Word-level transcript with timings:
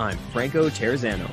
I'm 0.00 0.16
Franco 0.32 0.70
Terrazzano. 0.70 1.30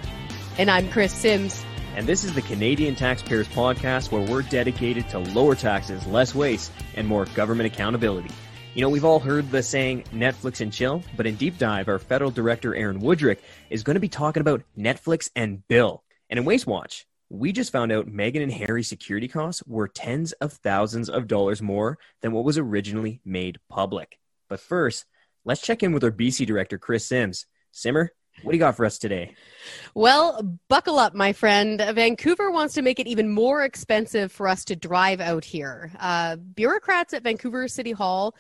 And 0.58 0.70
I'm 0.70 0.90
Chris 0.90 1.14
Sims. 1.14 1.66
And 1.96 2.06
this 2.06 2.26
is 2.26 2.34
the 2.34 2.42
Canadian 2.42 2.96
Taxpayers 2.96 3.48
Podcast, 3.48 4.12
where 4.12 4.22
we're 4.22 4.42
dedicated 4.42 5.08
to 5.08 5.20
lower 5.20 5.56
taxes, 5.56 6.06
less 6.06 6.36
waste, 6.36 6.74
and 6.96 7.08
more 7.08 7.24
government 7.28 7.74
accountability. 7.74 8.30
You 8.74 8.82
know, 8.82 8.90
we've 8.90 9.06
all 9.06 9.22
heard 9.22 9.50
the 9.52 9.64
saying 9.64 10.04
Netflix 10.14 10.60
and 10.60 10.74
chill, 10.74 11.02
but 11.16 11.26
in 11.26 11.36
Deep 11.36 11.58
Dive, 11.58 11.88
our 11.88 11.98
federal 11.98 12.30
director, 12.30 12.76
Aaron 12.76 13.00
Wudrick, 13.00 13.38
is 13.70 13.84
going 13.84 13.94
to 13.94 14.02
be 14.02 14.10
talking 14.10 14.42
about 14.42 14.64
Netflix 14.78 15.30
and 15.34 15.66
Bill. 15.70 16.04
And 16.30 16.38
in 16.38 16.44
Waste 16.44 16.68
Watch, 16.68 17.08
we 17.30 17.54
just 17.54 17.72
found 17.72 17.94
out 17.94 18.10
Meghan 18.10 18.44
and 18.44 18.52
Harry's 18.52 18.90
security 18.90 19.30
costs 19.30 19.64
were 19.66 19.88
tens 19.88 20.34
of 20.34 20.52
thousands 20.52 21.10
of 21.10 21.28
dollars 21.28 21.62
more 21.62 22.00
than 22.22 22.34
what 22.34 22.44
was 22.44 22.58
originally 22.58 23.22
made 23.24 23.60
public. 23.70 24.20
But 24.50 24.60
first, 24.60 25.06
let's 25.46 25.62
check 25.62 25.84
in 25.84 25.94
with 25.94 26.04
our 26.04 26.12
BC 26.12 26.46
director, 26.46 26.78
Chris 26.78 27.06
Sims. 27.06 27.46
Simmer, 27.72 28.12
what 28.44 28.52
do 28.52 28.58
you 28.58 28.60
got 28.60 28.76
for 28.76 28.86
us 28.86 28.98
today? 28.98 29.34
Well, 29.96 30.58
buckle 30.70 31.00
up, 31.00 31.16
my 31.16 31.34
friend. 31.34 31.80
Vancouver 31.94 32.52
wants 32.52 32.74
to 32.76 32.82
make 32.82 33.00
it 33.00 33.08
even 33.08 33.30
more 33.30 33.64
expensive 33.64 34.32
for 34.32 34.48
us 34.48 34.64
to 34.66 34.76
drive 34.76 35.20
out 35.20 35.44
here. 35.44 35.92
Uh, 36.00 36.36
bureaucrats 36.36 37.14
at 37.14 37.24
Vancouver 37.24 37.68
City 37.68 37.92
Hall 37.92 38.36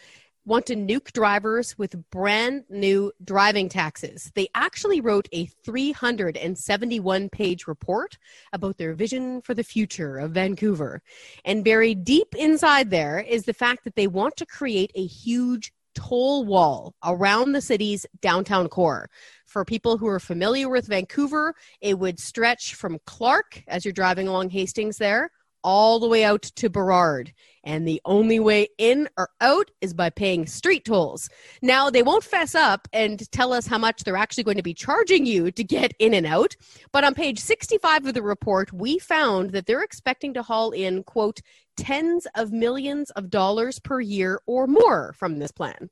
want 0.45 0.65
to 0.65 0.75
nuke 0.75 1.11
drivers 1.11 1.77
with 1.77 2.09
brand 2.09 2.63
new 2.69 3.11
driving 3.25 3.67
taxes. 3.67 4.31
They 4.33 4.47
actually 4.55 5.01
wrote 5.01 5.27
a 5.33 5.47
371 5.65 7.29
page 7.29 7.67
report 7.67 8.17
about 8.53 8.77
their 8.77 8.93
vision 8.93 9.41
for 9.41 9.53
the 9.53 9.63
future 9.63 10.17
of 10.17 10.31
Vancouver. 10.31 11.01
And 11.43 11.65
buried 11.65 12.05
deep 12.05 12.33
inside 12.33 12.89
there 12.89 13.19
is 13.19 13.43
the 13.43 13.53
fact 13.53 13.83
that 13.83 13.95
they 13.95 14.07
want 14.07 14.37
to 14.37 14.45
create 14.45 14.91
a 14.95 15.05
huge 15.05 15.73
toll 15.97 16.45
wall 16.45 16.93
around 17.03 17.51
the 17.51 17.61
city's 17.61 18.05
downtown 18.21 18.69
core. 18.69 19.09
For 19.47 19.65
people 19.65 19.97
who 19.97 20.07
are 20.07 20.19
familiar 20.19 20.69
with 20.69 20.87
Vancouver, 20.87 21.55
it 21.81 21.97
would 21.97 22.19
stretch 22.19 22.75
from 22.75 22.99
Clark 23.05 23.63
as 23.67 23.85
you're 23.85 23.93
driving 23.93 24.27
along 24.27 24.49
Hastings 24.49 24.97
there 24.97 25.31
all 25.63 25.99
the 25.99 26.07
way 26.07 26.23
out 26.23 26.43
to 26.43 26.69
Burrard. 26.69 27.33
And 27.63 27.85
the 27.85 28.01
only 28.05 28.39
way 28.39 28.69
in 28.77 29.09
or 29.17 29.29
out 29.41 29.69
is 29.81 29.93
by 29.93 30.09
paying 30.09 30.45
street 30.47 30.85
tolls. 30.85 31.29
Now, 31.61 31.89
they 31.89 32.03
won't 32.03 32.23
fess 32.23 32.55
up 32.55 32.87
and 32.93 33.29
tell 33.31 33.51
us 33.51 33.67
how 33.67 33.77
much 33.77 34.03
they're 34.03 34.15
actually 34.15 34.45
going 34.45 34.57
to 34.57 34.63
be 34.63 34.73
charging 34.73 35.25
you 35.25 35.51
to 35.51 35.63
get 35.63 35.93
in 35.99 36.13
and 36.13 36.25
out. 36.25 36.55
But 36.93 37.03
on 37.03 37.13
page 37.13 37.39
65 37.39 38.05
of 38.05 38.13
the 38.13 38.21
report, 38.21 38.71
we 38.71 38.99
found 38.99 39.51
that 39.51 39.65
they're 39.65 39.83
expecting 39.83 40.33
to 40.35 40.41
haul 40.41 40.71
in, 40.71 41.03
quote, 41.03 41.41
tens 41.75 42.27
of 42.35 42.51
millions 42.53 43.11
of 43.11 43.29
dollars 43.29 43.79
per 43.79 43.99
year 43.99 44.39
or 44.45 44.67
more 44.67 45.13
from 45.17 45.39
this 45.39 45.51
plan. 45.51 45.89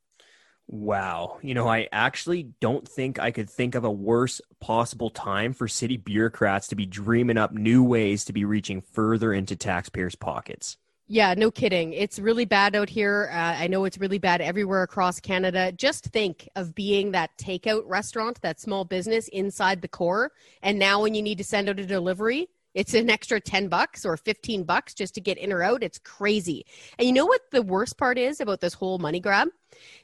Wow. 0.67 1.37
You 1.41 1.53
know, 1.53 1.67
I 1.67 1.87
actually 1.91 2.43
don't 2.59 2.87
think 2.87 3.19
I 3.19 3.31
could 3.31 3.49
think 3.49 3.75
of 3.75 3.83
a 3.83 3.91
worse 3.91 4.41
possible 4.59 5.09
time 5.09 5.53
for 5.53 5.67
city 5.67 5.97
bureaucrats 5.97 6.67
to 6.69 6.75
be 6.75 6.85
dreaming 6.85 7.37
up 7.37 7.53
new 7.53 7.83
ways 7.83 8.25
to 8.25 8.33
be 8.33 8.45
reaching 8.45 8.81
further 8.81 9.31
into 9.31 9.55
taxpayers' 9.55 10.15
pockets. 10.15 10.77
Yeah, 11.07 11.35
no 11.35 11.51
kidding. 11.51 11.93
It's 11.93 12.17
really 12.17 12.45
bad 12.45 12.75
out 12.75 12.89
here. 12.89 13.29
Uh, 13.31 13.35
I 13.35 13.67
know 13.67 13.85
it's 13.85 13.99
really 13.99 14.17
bad 14.17 14.41
everywhere 14.41 14.81
across 14.81 15.19
Canada. 15.19 15.71
Just 15.71 16.05
think 16.05 16.49
of 16.55 16.73
being 16.73 17.11
that 17.11 17.37
takeout 17.37 17.83
restaurant, 17.85 18.41
that 18.41 18.59
small 18.59 18.85
business 18.85 19.27
inside 19.27 19.83
the 19.83 19.87
core. 19.87 20.31
And 20.63 20.79
now, 20.79 21.03
when 21.03 21.13
you 21.13 21.21
need 21.21 21.37
to 21.37 21.43
send 21.43 21.69
out 21.69 21.79
a 21.79 21.85
delivery, 21.85 22.49
it's 22.75 22.93
an 22.93 23.09
extra 23.09 23.39
10 23.39 23.69
bucks 23.69 24.05
or 24.05 24.17
15 24.17 24.63
bucks 24.63 24.93
just 24.93 25.15
to 25.15 25.21
get 25.21 25.37
in 25.37 25.51
or 25.51 25.63
out. 25.63 25.81
It's 25.81 25.97
crazy. 25.97 26.65
And 26.99 27.07
you 27.07 27.13
know 27.13 27.25
what 27.25 27.41
the 27.51 27.61
worst 27.61 27.97
part 27.97 28.17
is 28.17 28.39
about 28.39 28.59
this 28.59 28.73
whole 28.73 28.99
money 28.99 29.21
grab? 29.21 29.47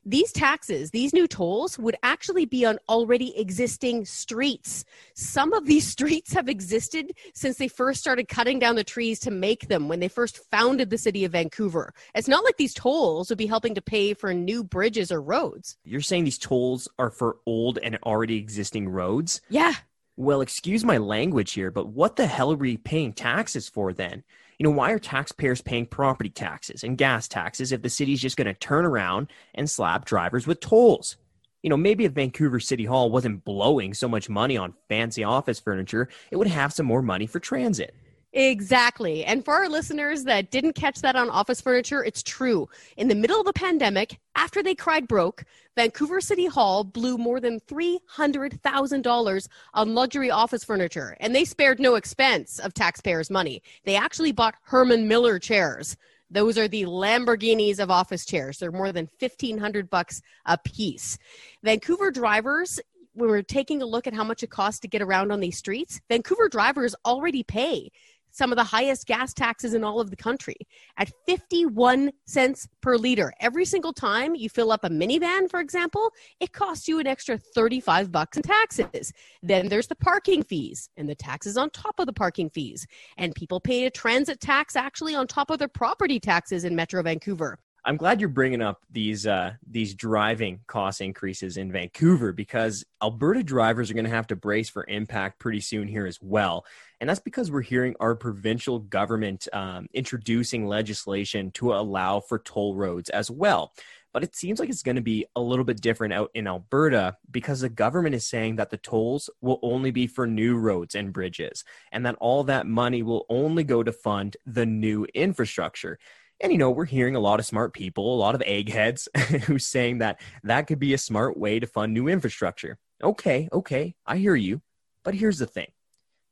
These 0.06 0.32
taxes, 0.32 0.92
these 0.92 1.14
new 1.14 1.28
tolls 1.28 1.78
would 1.78 1.96
actually 2.04 2.46
be 2.46 2.66
on 2.66 2.80
already 2.90 3.38
existing 3.38 4.06
streets. 4.06 4.84
Some 5.14 5.54
of 5.54 5.66
these 5.66 5.88
streets 5.96 6.34
have 6.34 6.50
existed 6.50 7.12
since 7.34 7.58
they 7.58 7.68
first 7.68 8.00
started 8.00 8.28
cutting 8.28 8.60
down 8.60 8.76
the 8.76 8.84
trees 8.84 9.20
to 9.22 9.32
make 9.32 9.68
them 9.68 9.88
when 9.88 10.00
they 10.00 10.08
first 10.08 10.38
founded 10.50 10.90
the 10.90 10.98
city 10.98 11.26
of 11.26 11.34
Vancouver. 11.34 11.94
It's 12.16 12.28
not 12.28 12.44
like 12.44 12.58
these 12.58 12.74
tolls 12.74 13.30
would 13.30 13.38
be 13.38 13.48
helping 13.48 13.76
to 13.76 13.82
pay 13.82 14.14
for 14.14 14.34
new 14.34 14.64
bridges 14.64 15.12
or 15.12 15.22
roads. 15.22 15.78
You're 15.84 16.02
saying 16.02 16.24
these 16.24 16.38
tolls 16.38 16.88
are 16.98 17.12
for 17.12 17.38
old 17.46 17.80
and 17.80 17.98
already 18.04 18.38
existing 18.38 18.90
roads? 18.90 19.42
Yeah. 19.50 19.74
Well, 20.22 20.42
excuse 20.42 20.84
my 20.84 21.00
language 21.00 21.54
here, 21.54 21.72
but 21.72 21.88
what 21.88 22.16
the 22.16 22.28
hell 22.28 22.52
are 22.52 22.56
we 22.56 22.78
paying 22.78 23.12
taxes 23.12 23.68
for 23.68 23.92
then? 23.92 24.24
You 24.60 24.66
know, 24.66 24.70
why 24.70 24.92
are 24.92 25.00
taxpayers 25.00 25.62
paying 25.62 25.88
property 25.88 26.30
taxes 26.30 26.84
and 26.84 26.96
gas 26.96 27.28
taxes 27.28 27.72
if 27.72 27.82
the 27.82 27.90
city's 27.90 28.22
just 28.22 28.38
going 28.38 28.46
to 28.46 28.54
turn 28.54 28.86
around 28.86 29.32
and 29.56 29.68
slap 29.68 30.06
drivers 30.06 30.46
with 30.46 30.60
tolls? 30.60 31.18
You 31.64 31.72
know, 31.72 31.78
maybe 31.78 32.06
if 32.06 32.12
Vancouver 32.12 32.60
City 32.60 32.86
Hall 32.86 33.10
wasn't 33.10 33.44
blowing 33.44 33.96
so 33.96 34.08
much 34.08 34.30
money 34.30 34.58
on 34.58 34.76
fancy 34.88 35.24
office 35.24 35.60
furniture, 35.60 36.08
it 36.30 36.36
would 36.36 36.46
have 36.46 36.72
some 36.72 36.86
more 36.86 37.02
money 37.02 37.26
for 37.26 37.40
transit. 37.40 37.96
Exactly. 38.34 39.26
And 39.26 39.44
for 39.44 39.54
our 39.54 39.68
listeners 39.68 40.24
that 40.24 40.52
didn't 40.52 40.74
catch 40.74 41.02
that 41.02 41.18
on 41.18 41.30
office 41.30 41.60
furniture, 41.60 42.04
it's 42.04 42.24
true. 42.24 42.70
In 42.96 43.10
the 43.10 43.16
middle 43.16 43.40
of 43.40 43.46
the 43.46 43.52
pandemic, 43.52 44.20
after 44.36 44.64
they 44.64 44.74
cried 44.74 45.06
broke, 45.08 45.44
Vancouver 45.76 46.22
City 46.22 46.46
Hall 46.46 46.86
blew 46.86 47.18
more 47.18 47.42
than 47.42 47.60
$300,000 47.62 49.48
on 49.74 49.94
luxury 49.94 50.32
office 50.32 50.64
furniture, 50.64 51.18
and 51.20 51.36
they 51.36 51.44
spared 51.44 51.80
no 51.80 51.96
expense 51.96 52.58
of 52.60 52.74
taxpayers' 52.74 53.30
money. 53.30 53.62
They 53.84 53.98
actually 53.98 54.32
bought 54.32 54.56
Herman 54.64 55.10
Miller 55.10 55.38
chairs. 55.38 55.98
Those 56.30 56.58
are 56.58 56.70
the 56.70 56.84
Lamborghinis 56.84 57.80
of 57.80 57.92
office 57.92 58.26
chairs. 58.26 58.60
They're 58.60 58.72
more 58.72 58.94
than 58.94 59.10
1500 59.20 59.90
bucks 59.90 60.22
a 60.46 60.58
piece. 60.58 61.18
Vancouver 61.64 62.12
drivers 62.12 62.80
when 63.14 63.30
we're 63.30 63.42
taking 63.42 63.82
a 63.82 63.86
look 63.86 64.08
at 64.08 64.14
how 64.14 64.24
much 64.24 64.42
it 64.42 64.50
costs 64.50 64.80
to 64.80 64.88
get 64.88 65.02
around 65.02 65.34
on 65.34 65.42
these 65.42 65.58
streets, 65.58 66.00
Vancouver 66.08 66.48
drivers 66.48 66.96
already 67.06 67.44
pay 67.44 67.92
some 68.32 68.52
of 68.52 68.58
the 68.58 68.64
highest 68.64 69.08
gas 69.08 69.34
taxes 69.34 69.74
in 69.74 69.84
all 69.84 70.00
of 70.00 70.10
the 70.10 70.16
country 70.16 70.56
at 70.98 71.12
51 71.26 72.12
cents 72.26 72.68
per 72.82 72.96
liter. 72.98 73.34
Every 73.40 73.66
single 73.66 73.94
time 73.94 74.36
you 74.36 74.50
fill 74.50 74.72
up 74.72 74.84
a 74.84 74.90
minivan, 74.90 75.50
for 75.50 75.60
example, 75.60 76.12
it 76.40 76.52
costs 76.52 76.88
you 76.88 77.00
an 77.00 77.08
extra 77.08 77.38
35 77.38 78.12
bucks 78.12 78.38
in 78.38 78.44
taxes. 78.44 79.14
Then 79.44 79.68
there's 79.68 79.88
the 79.88 79.96
parking 79.96 80.44
fees 80.44 80.90
and 80.98 81.10
the 81.10 81.16
taxes 81.16 81.58
on 81.58 81.70
top 81.70 82.00
of 82.00 82.06
the 82.06 82.14
parking 82.14 82.50
fees. 82.50 82.88
And 83.18 83.36
people 83.36 83.60
pay 83.60 83.86
a 83.86 83.92
transit 83.92 84.40
tax 84.40 84.76
actually 84.76 85.16
on 85.16 85.28
top 85.28 85.50
of 85.50 85.60
their 85.60 85.68
property 85.68 86.20
taxes 86.20 86.64
in 86.64 86.76
Metro 86.76 87.02
Vancouver. 87.04 87.60
I'm 87.84 87.98
glad 87.98 88.20
you're 88.20 88.30
bringing 88.30 88.62
up 88.62 88.84
these 88.92 89.26
uh, 89.26 89.54
these 89.68 89.96
driving 89.96 90.60
cost 90.68 91.02
increases 91.02 91.58
in 91.58 91.72
Vancouver 91.72 92.32
because 92.32 92.84
Alberta 93.02 93.44
drivers 93.44 93.90
are 93.90 93.96
going 93.96 94.06
to 94.06 94.12
have 94.12 94.28
to 94.28 94.36
brace 94.36 94.70
for 94.70 94.86
impact 94.88 95.40
pretty 95.40 95.62
soon 95.62 95.88
here 95.88 96.06
as 96.06 96.20
well, 96.22 96.64
and 97.02 97.10
that's 97.10 97.20
because 97.20 97.50
we're 97.50 97.62
hearing 97.62 97.96
our 98.00 98.16
provincial 98.16 98.78
government 98.78 99.48
um, 99.54 99.88
introducing 99.92 100.68
legislation 100.68 101.50
to 101.52 101.74
allow 101.74 102.20
for 102.20 102.38
toll 102.38 102.76
roads 102.76 103.10
as 103.10 103.32
well. 103.32 103.74
But 104.14 104.24
it 104.24 104.36
seems 104.36 104.60
like 104.60 104.70
it's 104.70 104.84
going 104.84 104.98
to 104.98 105.02
be 105.02 105.26
a 105.36 105.42
little 105.42 105.66
bit 105.66 105.82
different 105.82 106.14
out 106.14 106.30
in 106.36 106.46
Alberta 106.46 107.18
because 107.32 107.62
the 107.62 107.70
government 107.70 108.14
is 108.14 108.28
saying 108.28 108.58
that 108.58 108.70
the 108.70 108.78
tolls 108.78 109.32
will 109.42 109.60
only 109.64 109.90
be 109.90 110.06
for 110.06 110.28
new 110.28 110.58
roads 110.58 110.94
and 110.94 111.12
bridges, 111.12 111.64
and 111.92 112.06
that 112.06 112.18
all 112.20 112.44
that 112.44 112.68
money 112.68 113.02
will 113.02 113.26
only 113.30 113.64
go 113.64 113.82
to 113.82 113.92
fund 113.92 114.38
the 114.46 114.66
new 114.66 115.06
infrastructure. 115.16 115.98
And, 116.40 116.52
you 116.52 116.58
know, 116.60 116.70
we're 116.70 116.86
hearing 116.86 117.16
a 117.16 117.20
lot 117.20 117.40
of 117.40 117.46
smart 117.48 117.74
people, 117.74 118.14
a 118.14 118.18
lot 118.18 118.36
of 118.36 118.44
eggheads 118.46 119.10
who's 119.46 119.66
saying 119.66 120.00
that 120.00 120.20
that 120.44 120.68
could 120.68 120.80
be 120.80 120.94
a 120.94 121.00
smart 121.00 121.36
way 121.36 121.60
to 121.60 121.68
fund 121.68 121.94
new 121.94 122.08
infrastructure. 122.08 122.78
Okay, 123.02 123.50
okay, 123.52 123.96
I 124.06 124.18
hear 124.18 124.36
you. 124.36 124.62
But 125.04 125.16
here's 125.16 125.40
the 125.40 125.48
thing 125.48 125.72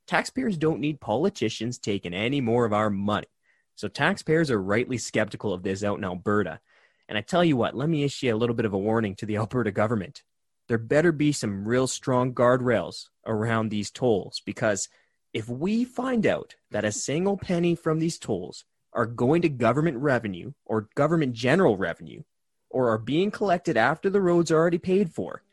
taxpayers 0.10 0.58
don't 0.58 0.80
need 0.80 1.00
politicians 1.00 1.78
taking 1.78 2.16
any 2.16 2.42
more 2.42 2.66
of 2.66 2.74
our 2.74 2.90
money. 2.90 3.28
So 3.76 3.88
taxpayers 3.88 4.50
are 4.50 4.60
rightly 4.60 4.98
skeptical 4.98 5.54
of 5.54 5.62
this 5.62 5.84
out 5.84 6.00
in 6.00 6.04
Alberta. 6.04 6.60
And 7.08 7.16
I 7.16 7.22
tell 7.22 7.46
you 7.46 7.56
what, 7.56 7.76
let 7.76 7.90
me 7.90 8.04
issue 8.04 8.34
a 8.34 8.36
little 8.36 8.56
bit 8.56 8.66
of 8.66 8.74
a 8.74 8.78
warning 8.78 9.16
to 9.18 9.28
the 9.28 9.38
Alberta 9.42 9.72
government. 9.72 10.24
There 10.68 10.80
better 10.80 11.12
be 11.12 11.32
some 11.32 11.68
real 11.68 11.86
strong 11.86 12.34
guardrails 12.34 13.06
around 13.26 13.70
these 13.70 13.92
tolls 13.92 14.42
because 14.46 14.90
if 15.32 15.48
we 15.48 15.86
find 15.86 16.26
out 16.26 16.56
that 16.72 16.86
a 16.86 16.92
single 16.92 17.38
penny 17.38 17.76
from 17.76 18.00
these 18.00 18.18
tolls 18.18 18.66
are 18.94 19.06
going 19.06 19.44
to 19.44 19.50
government 19.50 19.98
revenue 19.98 20.54
or 20.66 20.90
government 20.96 21.34
general 21.34 21.78
revenue 21.78 22.24
or 22.72 22.90
are 22.90 22.98
being 22.98 23.30
collected 23.30 23.78
after 23.78 24.10
the 24.10 24.22
roads 24.22 24.50
are 24.50 24.58
already 24.58 24.80
paid 24.80 25.12
for, 25.12 25.44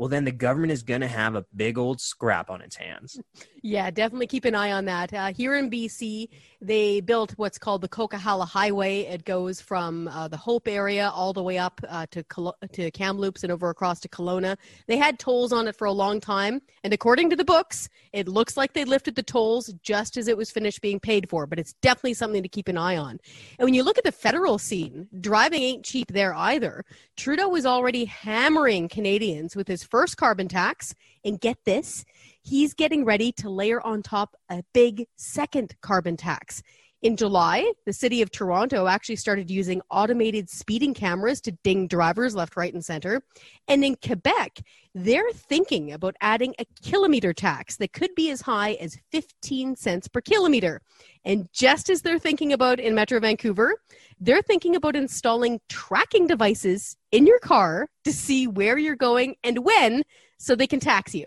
well, 0.00 0.08
then 0.08 0.24
the 0.24 0.32
government 0.32 0.72
is 0.72 0.82
going 0.82 1.02
to 1.02 1.08
have 1.08 1.34
a 1.34 1.44
big 1.54 1.76
old 1.76 2.00
scrap 2.00 2.48
on 2.48 2.62
its 2.62 2.74
hands. 2.74 3.20
Yeah, 3.62 3.90
definitely 3.90 4.28
keep 4.28 4.46
an 4.46 4.54
eye 4.54 4.72
on 4.72 4.86
that. 4.86 5.12
Uh, 5.12 5.34
here 5.34 5.54
in 5.54 5.70
BC, 5.70 6.30
they 6.62 7.02
built 7.02 7.34
what's 7.36 7.58
called 7.58 7.82
the 7.82 7.88
Coquihalla 7.88 8.48
Highway. 8.48 9.00
It 9.00 9.26
goes 9.26 9.60
from 9.60 10.08
uh, 10.08 10.28
the 10.28 10.38
Hope 10.38 10.66
area 10.66 11.10
all 11.14 11.34
the 11.34 11.42
way 11.42 11.58
up 11.58 11.78
uh, 11.86 12.06
to 12.12 12.24
Col- 12.24 12.56
to 12.72 12.90
Kamloops 12.90 13.42
and 13.42 13.52
over 13.52 13.68
across 13.68 14.00
to 14.00 14.08
Kelowna. 14.08 14.56
They 14.86 14.96
had 14.96 15.18
tolls 15.18 15.52
on 15.52 15.68
it 15.68 15.76
for 15.76 15.86
a 15.86 15.92
long 15.92 16.18
time, 16.18 16.62
and 16.82 16.94
according 16.94 17.28
to 17.30 17.36
the 17.36 17.44
books, 17.44 17.90
it 18.14 18.26
looks 18.26 18.56
like 18.56 18.72
they 18.72 18.86
lifted 18.86 19.16
the 19.16 19.22
tolls 19.22 19.74
just 19.82 20.16
as 20.16 20.28
it 20.28 20.36
was 20.38 20.50
finished 20.50 20.80
being 20.80 21.00
paid 21.00 21.28
for. 21.28 21.46
But 21.46 21.58
it's 21.58 21.74
definitely 21.74 22.14
something 22.14 22.42
to 22.42 22.48
keep 22.48 22.68
an 22.68 22.78
eye 22.78 22.96
on. 22.96 23.18
And 23.58 23.66
when 23.66 23.74
you 23.74 23.82
look 23.82 23.98
at 23.98 24.04
the 24.04 24.12
federal 24.12 24.56
scene, 24.56 25.08
driving 25.20 25.62
ain't 25.62 25.84
cheap 25.84 26.10
there 26.12 26.34
either. 26.34 26.86
Trudeau 27.18 27.50
was 27.50 27.66
already 27.66 28.06
hammering 28.06 28.88
Canadians 28.88 29.54
with 29.54 29.68
his 29.68 29.84
first 29.90 30.16
carbon 30.16 30.48
tax. 30.48 30.94
And 31.24 31.40
get 31.40 31.58
this, 31.64 32.04
he's 32.42 32.72
getting 32.74 33.04
ready 33.04 33.32
to 33.32 33.50
layer 33.50 33.84
on 33.84 34.02
top 34.02 34.36
a 34.48 34.62
big 34.72 35.06
second 35.16 35.74
carbon 35.82 36.16
tax. 36.16 36.62
In 37.02 37.16
July, 37.16 37.72
the 37.86 37.94
city 37.94 38.20
of 38.20 38.30
Toronto 38.30 38.86
actually 38.86 39.16
started 39.16 39.50
using 39.50 39.80
automated 39.90 40.50
speeding 40.50 40.92
cameras 40.92 41.40
to 41.42 41.52
ding 41.52 41.86
drivers 41.86 42.34
left, 42.34 42.56
right, 42.56 42.74
and 42.74 42.84
center. 42.84 43.22
And 43.68 43.82
in 43.82 43.96
Quebec, 44.04 44.60
they're 44.94 45.32
thinking 45.32 45.92
about 45.92 46.14
adding 46.20 46.54
a 46.58 46.66
kilometer 46.82 47.32
tax 47.32 47.76
that 47.76 47.94
could 47.94 48.14
be 48.14 48.30
as 48.30 48.42
high 48.42 48.74
as 48.74 48.98
15 49.12 49.76
cents 49.76 50.08
per 50.08 50.20
kilometer. 50.20 50.82
And 51.24 51.48
just 51.54 51.88
as 51.88 52.02
they're 52.02 52.18
thinking 52.18 52.52
about 52.52 52.78
in 52.78 52.94
Metro 52.94 53.18
Vancouver, 53.18 53.80
they're 54.20 54.42
thinking 54.42 54.76
about 54.76 54.94
installing 54.94 55.58
tracking 55.70 56.26
devices 56.26 56.98
in 57.12 57.26
your 57.26 57.38
car 57.38 57.88
to 58.04 58.12
see 58.12 58.46
where 58.46 58.76
you're 58.76 58.94
going 58.94 59.36
and 59.42 59.64
when 59.64 60.02
so 60.38 60.54
they 60.54 60.66
can 60.66 60.80
tax 60.80 61.14
you. 61.14 61.24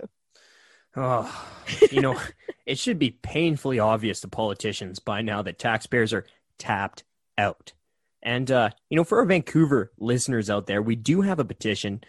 Oh, 0.96 1.48
you 1.92 2.02
know, 2.02 2.20
it 2.66 2.78
should 2.78 3.00
be 3.00 3.12
painfully 3.12 3.80
obvious 3.80 4.22
to 4.22 4.28
politicians 4.28 5.00
by 5.00 5.22
now 5.22 5.42
that 5.42 5.60
taxpayers 5.60 6.14
are 6.14 6.26
tapped 6.58 7.04
out. 7.38 7.74
And, 8.22 8.50
uh, 8.50 8.70
you 8.90 8.96
know, 8.98 9.04
for 9.04 9.20
our 9.20 9.26
Vancouver 9.26 9.92
listeners 9.98 10.50
out 10.50 10.68
there, 10.68 10.82
we 10.82 10.96
do 10.96 11.22
have 11.22 11.40
a 11.40 11.46
petition. 11.46 12.02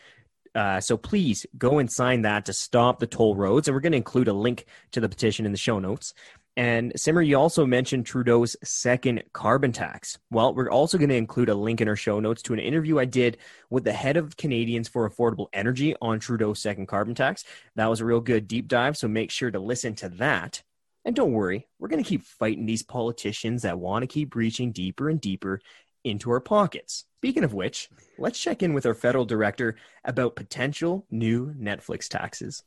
Uh, 0.54 0.80
so 0.80 0.96
please 0.96 1.44
go 1.58 1.78
and 1.78 1.90
sign 1.90 2.22
that 2.22 2.46
to 2.46 2.52
stop 2.52 3.00
the 3.00 3.06
toll 3.06 3.34
roads. 3.34 3.66
And 3.66 3.74
we're 3.74 3.80
going 3.80 3.92
to 3.92 3.98
include 3.98 4.28
a 4.28 4.32
link 4.32 4.66
to 4.92 5.00
the 5.00 5.08
petition 5.08 5.44
in 5.44 5.52
the 5.52 5.58
show 5.58 5.80
notes. 5.80 6.14
And 6.56 6.92
Simmer, 6.94 7.22
you 7.22 7.36
also 7.36 7.66
mentioned 7.66 8.06
Trudeau's 8.06 8.56
second 8.62 9.24
carbon 9.32 9.72
tax. 9.72 10.18
Well, 10.30 10.54
we're 10.54 10.70
also 10.70 10.98
going 10.98 11.08
to 11.08 11.16
include 11.16 11.48
a 11.48 11.54
link 11.54 11.80
in 11.80 11.88
our 11.88 11.96
show 11.96 12.20
notes 12.20 12.42
to 12.42 12.52
an 12.52 12.60
interview 12.60 13.00
I 13.00 13.06
did 13.06 13.38
with 13.70 13.82
the 13.82 13.92
head 13.92 14.16
of 14.16 14.36
Canadians 14.36 14.86
for 14.86 15.08
Affordable 15.08 15.48
Energy 15.52 15.96
on 16.00 16.20
Trudeau's 16.20 16.60
second 16.60 16.86
carbon 16.86 17.16
tax. 17.16 17.44
That 17.74 17.90
was 17.90 18.00
a 18.00 18.04
real 18.04 18.20
good 18.20 18.46
deep 18.46 18.68
dive, 18.68 18.96
so 18.96 19.08
make 19.08 19.32
sure 19.32 19.50
to 19.50 19.58
listen 19.58 19.96
to 19.96 20.08
that. 20.10 20.62
And 21.04 21.16
don't 21.16 21.32
worry, 21.32 21.66
we're 21.78 21.88
going 21.88 22.02
to 22.02 22.08
keep 22.08 22.24
fighting 22.24 22.66
these 22.66 22.84
politicians 22.84 23.62
that 23.62 23.78
want 23.78 24.04
to 24.04 24.06
keep 24.06 24.36
reaching 24.36 24.70
deeper 24.70 25.10
and 25.10 25.20
deeper 25.20 25.60
into 26.04 26.30
our 26.30 26.40
pockets. 26.40 27.04
Speaking 27.18 27.44
of 27.44 27.52
which, 27.52 27.88
let's 28.16 28.38
check 28.38 28.62
in 28.62 28.74
with 28.74 28.86
our 28.86 28.94
federal 28.94 29.24
director 29.24 29.76
about 30.04 30.36
potential 30.36 31.04
new 31.10 31.52
Netflix 31.54 32.06
taxes. 32.06 32.62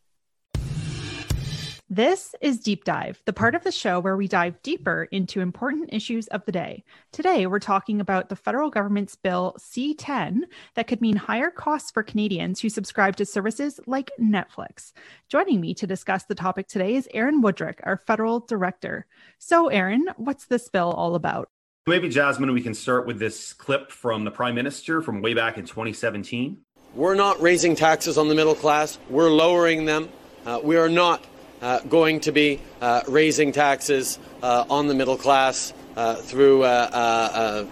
This 1.89 2.35
is 2.41 2.59
Deep 2.59 2.83
Dive, 2.83 3.21
the 3.23 3.31
part 3.31 3.55
of 3.55 3.63
the 3.63 3.71
show 3.71 4.01
where 4.01 4.17
we 4.17 4.27
dive 4.27 4.61
deeper 4.61 5.07
into 5.09 5.39
important 5.39 5.93
issues 5.93 6.27
of 6.27 6.43
the 6.43 6.51
day. 6.51 6.83
Today, 7.13 7.47
we're 7.47 7.59
talking 7.59 8.01
about 8.01 8.27
the 8.27 8.35
federal 8.35 8.69
government's 8.69 9.15
bill 9.15 9.55
C 9.57 9.93
10 9.93 10.47
that 10.75 10.87
could 10.87 10.99
mean 10.99 11.15
higher 11.15 11.49
costs 11.49 11.89
for 11.89 12.03
Canadians 12.03 12.59
who 12.59 12.67
subscribe 12.67 13.15
to 13.15 13.25
services 13.25 13.79
like 13.87 14.11
Netflix. 14.19 14.91
Joining 15.29 15.61
me 15.61 15.73
to 15.75 15.87
discuss 15.87 16.25
the 16.25 16.35
topic 16.35 16.67
today 16.67 16.95
is 16.95 17.07
Aaron 17.13 17.41
Wudrick, 17.41 17.79
our 17.83 18.01
federal 18.05 18.41
director. 18.41 19.05
So, 19.39 19.69
Aaron, 19.69 20.09
what's 20.17 20.47
this 20.47 20.67
bill 20.67 20.91
all 20.91 21.15
about? 21.15 21.47
Maybe, 21.87 22.09
Jasmine, 22.09 22.51
we 22.51 22.59
can 22.59 22.73
start 22.73 23.07
with 23.07 23.17
this 23.17 23.53
clip 23.53 23.91
from 23.93 24.25
the 24.25 24.31
Prime 24.31 24.55
Minister 24.55 25.01
from 25.01 25.21
way 25.21 25.33
back 25.33 25.57
in 25.57 25.65
2017. 25.65 26.57
We're 26.95 27.15
not 27.15 27.41
raising 27.41 27.77
taxes 27.77 28.17
on 28.17 28.27
the 28.27 28.35
middle 28.35 28.55
class, 28.55 28.99
we're 29.09 29.31
lowering 29.31 29.85
them. 29.85 30.09
Uh, 30.45 30.59
we 30.61 30.75
are 30.75 30.89
not 30.89 31.25
uh, 31.61 31.79
going 31.81 32.19
to 32.21 32.31
be 32.31 32.59
uh, 32.81 33.01
raising 33.07 33.51
taxes 33.51 34.19
uh, 34.41 34.65
on 34.69 34.87
the 34.87 34.93
middle 34.93 35.17
class 35.17 35.73
uh, 35.95 36.15
through 36.15 36.63
uh, 36.63 37.65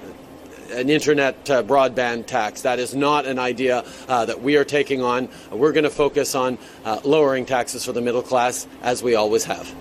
an 0.71 0.89
internet 0.89 1.45
broadband 1.45 2.25
tax. 2.25 2.61
That 2.61 2.79
is 2.79 2.95
not 2.95 3.25
an 3.25 3.37
idea 3.37 3.85
that 4.07 4.41
we 4.41 4.57
are 4.57 4.65
taking 4.65 5.01
on. 5.01 5.29
We're 5.51 5.73
going 5.73 5.83
to 5.83 5.89
focus 5.89 6.33
on 6.33 6.57
lowering 7.03 7.45
taxes 7.45 7.85
for 7.85 7.91
the 7.91 8.01
middle 8.01 8.23
class, 8.23 8.67
as 8.81 9.03
we 9.03 9.15
always 9.15 9.43
have. 9.45 9.73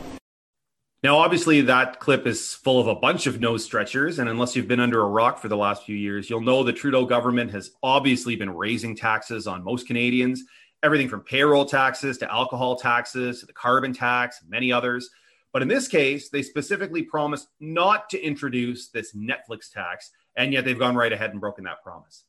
Now, 1.04 1.18
obviously, 1.18 1.60
that 1.60 2.00
clip 2.00 2.26
is 2.26 2.54
full 2.54 2.80
of 2.80 2.86
a 2.86 2.94
bunch 2.94 3.26
of 3.26 3.38
nose 3.38 3.62
stretchers. 3.62 4.18
And 4.18 4.26
unless 4.26 4.56
you've 4.56 4.68
been 4.68 4.80
under 4.80 5.02
a 5.02 5.06
rock 5.06 5.38
for 5.38 5.48
the 5.48 5.56
last 5.56 5.84
few 5.84 5.94
years, 5.94 6.30
you'll 6.30 6.40
know 6.40 6.62
the 6.62 6.72
Trudeau 6.72 7.04
government 7.04 7.50
has 7.50 7.72
obviously 7.82 8.36
been 8.36 8.48
raising 8.48 8.96
taxes 8.96 9.46
on 9.46 9.62
most 9.62 9.86
Canadians 9.86 10.44
everything 10.84 11.08
from 11.08 11.22
payroll 11.22 11.64
taxes 11.64 12.18
to 12.18 12.30
alcohol 12.30 12.76
taxes 12.76 13.40
to 13.40 13.46
the 13.46 13.52
carbon 13.52 13.94
tax, 13.94 14.42
and 14.42 14.50
many 14.50 14.70
others. 14.70 15.10
But 15.52 15.62
in 15.62 15.68
this 15.68 15.88
case, 15.88 16.28
they 16.28 16.42
specifically 16.42 17.02
promised 17.02 17.48
not 17.58 18.10
to 18.10 18.20
introduce 18.20 18.88
this 18.88 19.14
Netflix 19.14 19.72
tax, 19.72 20.10
and 20.36 20.52
yet 20.52 20.64
they've 20.64 20.78
gone 20.78 20.94
right 20.94 21.12
ahead 21.12 21.30
and 21.30 21.40
broken 21.40 21.64
that 21.64 21.82
promise. 21.82 22.24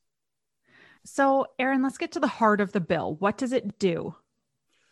So, 1.04 1.46
Aaron, 1.58 1.82
let's 1.82 1.98
get 1.98 2.12
to 2.12 2.20
the 2.20 2.26
heart 2.26 2.60
of 2.60 2.72
the 2.72 2.80
bill. 2.80 3.16
What 3.16 3.36
does 3.36 3.52
it 3.52 3.78
do? 3.78 4.14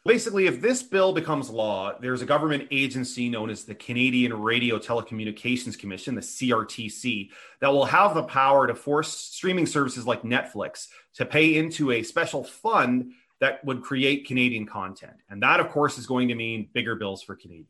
Basically, 0.07 0.47
if 0.47 0.61
this 0.61 0.83
bill 0.83 1.15
becomes 1.15 1.49
law, 1.49 1.99
there's 1.99 2.21
a 2.21 2.27
government 2.27 2.69
agency 2.71 3.31
known 3.31 3.49
as 3.49 3.65
the 3.65 3.75
Canadian 3.75 4.39
Radio 4.39 4.79
Telecommunications 4.79 5.79
Commission, 5.79 6.15
the 6.15 6.21
CRTC, 6.21 7.31
that 7.61 7.73
will 7.73 7.87
have 7.87 8.15
the 8.15 8.23
power 8.23 8.67
to 8.67 8.75
force 8.75 9.09
streaming 9.09 9.65
services 9.65 10.07
like 10.07 10.23
Netflix 10.23 10.89
to 11.15 11.25
pay 11.25 11.57
into 11.57 11.91
a 11.91 12.03
special 12.03 12.45
fund 12.45 13.13
that 13.45 13.63
would 13.63 13.83
create 13.83 14.27
Canadian 14.27 14.65
content. 14.65 15.13
And 15.29 15.43
that, 15.43 15.61
of 15.61 15.69
course, 15.69 15.99
is 15.99 16.07
going 16.07 16.29
to 16.29 16.35
mean 16.35 16.71
bigger 16.73 16.97
bills 16.97 17.23
for 17.23 17.37
Canadians. 17.37 17.69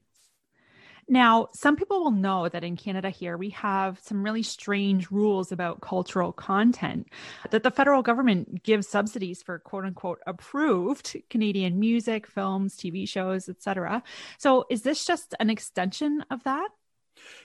Now, 1.08 1.48
some 1.52 1.74
people 1.74 2.04
will 2.04 2.12
know 2.12 2.48
that 2.48 2.62
in 2.62 2.76
Canada 2.76 3.10
here, 3.10 3.36
we 3.36 3.50
have 3.50 3.98
some 4.00 4.22
really 4.22 4.44
strange 4.44 5.10
rules 5.10 5.50
about 5.50 5.80
cultural 5.80 6.32
content, 6.32 7.08
that 7.50 7.64
the 7.64 7.72
federal 7.72 8.02
government 8.02 8.62
gives 8.62 8.88
subsidies 8.88 9.42
for 9.42 9.58
quote 9.58 9.84
unquote 9.84 10.20
approved 10.28 11.16
Canadian 11.28 11.80
music, 11.80 12.28
films, 12.28 12.76
TV 12.76 13.06
shows, 13.06 13.48
etc. 13.48 14.04
So 14.38 14.66
is 14.70 14.82
this 14.82 15.04
just 15.04 15.34
an 15.40 15.50
extension 15.50 16.24
of 16.30 16.44
that? 16.44 16.68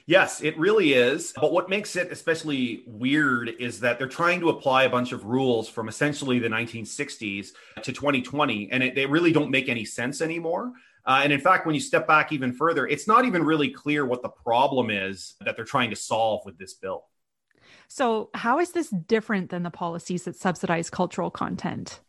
Yes, 0.06 0.42
it 0.42 0.58
really 0.58 0.94
is. 0.94 1.34
But 1.36 1.52
what 1.52 1.70
makes 1.70 1.96
it 1.96 2.12
especially 2.12 2.84
weird 2.88 3.50
is 3.60 3.80
that 3.82 4.00
they're 4.00 4.08
trying 4.08 4.40
to 4.40 4.50
apply 4.50 4.84
a 4.84 4.90
bunch 4.90 5.12
of 5.12 5.26
rules 5.26 5.70
from 5.70 5.88
essentially 5.88 6.40
the 6.40 6.48
1960s 6.48 7.52
to 7.84 7.94
2020, 7.94 8.72
and 8.72 8.82
it, 8.82 8.96
they 8.96 9.06
really 9.06 9.32
don't 9.32 9.52
make 9.52 9.70
any 9.70 9.86
sense 9.86 10.22
anymore. 10.22 10.74
Uh, 11.06 11.22
and 11.24 11.32
in 11.32 11.40
fact, 11.40 11.66
when 11.66 11.76
you 11.76 11.82
step 11.82 12.08
back 12.08 12.32
even 12.32 12.54
further, 12.54 12.88
it's 12.88 13.08
not 13.08 13.26
even 13.26 13.44
really 13.44 13.70
clear 13.70 14.06
what 14.06 14.22
the 14.22 14.30
problem 14.30 14.90
is 14.90 15.36
that 15.46 15.56
they're 15.56 15.66
trying 15.66 15.90
to 15.90 15.96
solve 15.96 16.42
with 16.46 16.58
this 16.58 16.74
bill. 16.74 17.06
So, 17.88 18.30
how 18.34 18.60
is 18.60 18.72
this 18.72 18.90
different 18.90 19.50
than 19.50 19.64
the 19.64 19.72
policies 19.72 20.24
that 20.24 20.36
subsidize 20.36 20.90
cultural 20.90 21.32
content? 21.32 22.02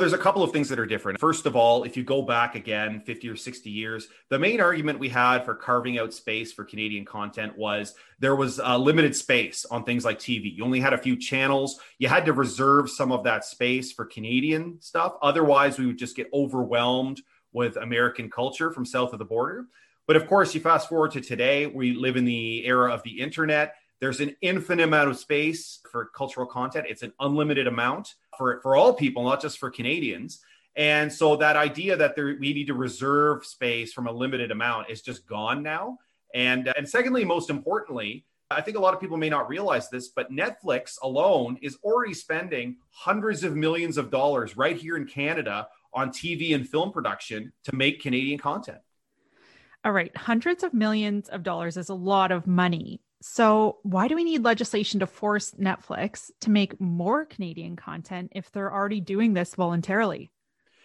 There's 0.00 0.14
a 0.14 0.18
couple 0.18 0.42
of 0.42 0.50
things 0.50 0.70
that 0.70 0.78
are 0.78 0.86
different. 0.86 1.20
First 1.20 1.44
of 1.44 1.54
all, 1.54 1.84
if 1.84 1.94
you 1.94 2.02
go 2.02 2.22
back 2.22 2.54
again 2.54 3.02
50 3.02 3.28
or 3.28 3.36
60 3.36 3.68
years, 3.68 4.08
the 4.30 4.38
main 4.38 4.58
argument 4.58 4.98
we 4.98 5.10
had 5.10 5.44
for 5.44 5.54
carving 5.54 5.98
out 5.98 6.14
space 6.14 6.52
for 6.52 6.64
Canadian 6.64 7.04
content 7.04 7.56
was 7.58 7.94
there 8.18 8.34
was 8.34 8.58
a 8.64 8.78
limited 8.78 9.14
space 9.14 9.66
on 9.66 9.84
things 9.84 10.04
like 10.04 10.18
TV. 10.18 10.56
You 10.56 10.64
only 10.64 10.80
had 10.80 10.94
a 10.94 10.98
few 10.98 11.16
channels. 11.16 11.78
You 11.98 12.08
had 12.08 12.24
to 12.24 12.32
reserve 12.32 12.88
some 12.88 13.12
of 13.12 13.24
that 13.24 13.44
space 13.44 13.92
for 13.92 14.06
Canadian 14.06 14.80
stuff. 14.80 15.16
Otherwise, 15.20 15.78
we 15.78 15.84
would 15.84 15.98
just 15.98 16.16
get 16.16 16.30
overwhelmed 16.32 17.20
with 17.52 17.76
American 17.76 18.30
culture 18.30 18.70
from 18.70 18.86
south 18.86 19.12
of 19.12 19.18
the 19.18 19.24
border. 19.26 19.66
But 20.06 20.16
of 20.16 20.26
course, 20.26 20.54
you 20.54 20.60
fast 20.60 20.88
forward 20.88 21.12
to 21.12 21.20
today, 21.20 21.66
we 21.66 21.92
live 21.92 22.16
in 22.16 22.24
the 22.24 22.66
era 22.66 22.92
of 22.92 23.02
the 23.02 23.20
internet. 23.20 23.74
There's 24.00 24.20
an 24.20 24.34
infinite 24.40 24.84
amount 24.84 25.10
of 25.10 25.18
space 25.18 25.80
for 25.90 26.06
cultural 26.06 26.46
content. 26.46 26.86
It's 26.88 27.02
an 27.02 27.12
unlimited 27.20 27.66
amount 27.66 28.14
for 28.36 28.60
for 28.62 28.76
all 28.76 28.94
people, 28.94 29.24
not 29.24 29.40
just 29.40 29.58
for 29.58 29.70
Canadians. 29.70 30.40
And 30.76 31.12
so 31.12 31.36
that 31.36 31.56
idea 31.56 31.96
that 31.96 32.16
there, 32.16 32.36
we 32.40 32.54
need 32.54 32.68
to 32.68 32.74
reserve 32.74 33.44
space 33.44 33.92
from 33.92 34.06
a 34.06 34.12
limited 34.12 34.50
amount 34.50 34.88
is 34.88 35.02
just 35.02 35.26
gone 35.26 35.62
now. 35.62 35.98
And 36.34 36.72
and 36.76 36.88
secondly, 36.88 37.24
most 37.24 37.50
importantly, 37.50 38.24
I 38.50 38.60
think 38.62 38.76
a 38.76 38.80
lot 38.80 38.94
of 38.94 39.00
people 39.00 39.16
may 39.16 39.28
not 39.28 39.48
realize 39.48 39.90
this, 39.90 40.08
but 40.08 40.32
Netflix 40.32 40.96
alone 41.02 41.58
is 41.62 41.76
already 41.84 42.14
spending 42.14 42.78
hundreds 42.90 43.44
of 43.44 43.54
millions 43.54 43.96
of 43.96 44.10
dollars 44.10 44.56
right 44.56 44.76
here 44.76 44.96
in 44.96 45.06
Canada 45.06 45.68
on 45.92 46.10
TV 46.10 46.54
and 46.54 46.68
film 46.68 46.90
production 46.90 47.52
to 47.64 47.74
make 47.74 48.00
Canadian 48.00 48.38
content. 48.38 48.78
All 49.84 49.92
right, 49.92 50.14
hundreds 50.16 50.62
of 50.62 50.74
millions 50.74 51.28
of 51.28 51.42
dollars 51.42 51.76
is 51.76 51.88
a 51.88 51.94
lot 51.94 52.32
of 52.32 52.46
money. 52.46 53.00
So, 53.22 53.78
why 53.82 54.08
do 54.08 54.16
we 54.16 54.24
need 54.24 54.44
legislation 54.44 55.00
to 55.00 55.06
force 55.06 55.52
Netflix 55.52 56.30
to 56.40 56.50
make 56.50 56.80
more 56.80 57.26
Canadian 57.26 57.76
content 57.76 58.32
if 58.34 58.50
they're 58.50 58.72
already 58.72 59.00
doing 59.00 59.34
this 59.34 59.54
voluntarily? 59.54 60.30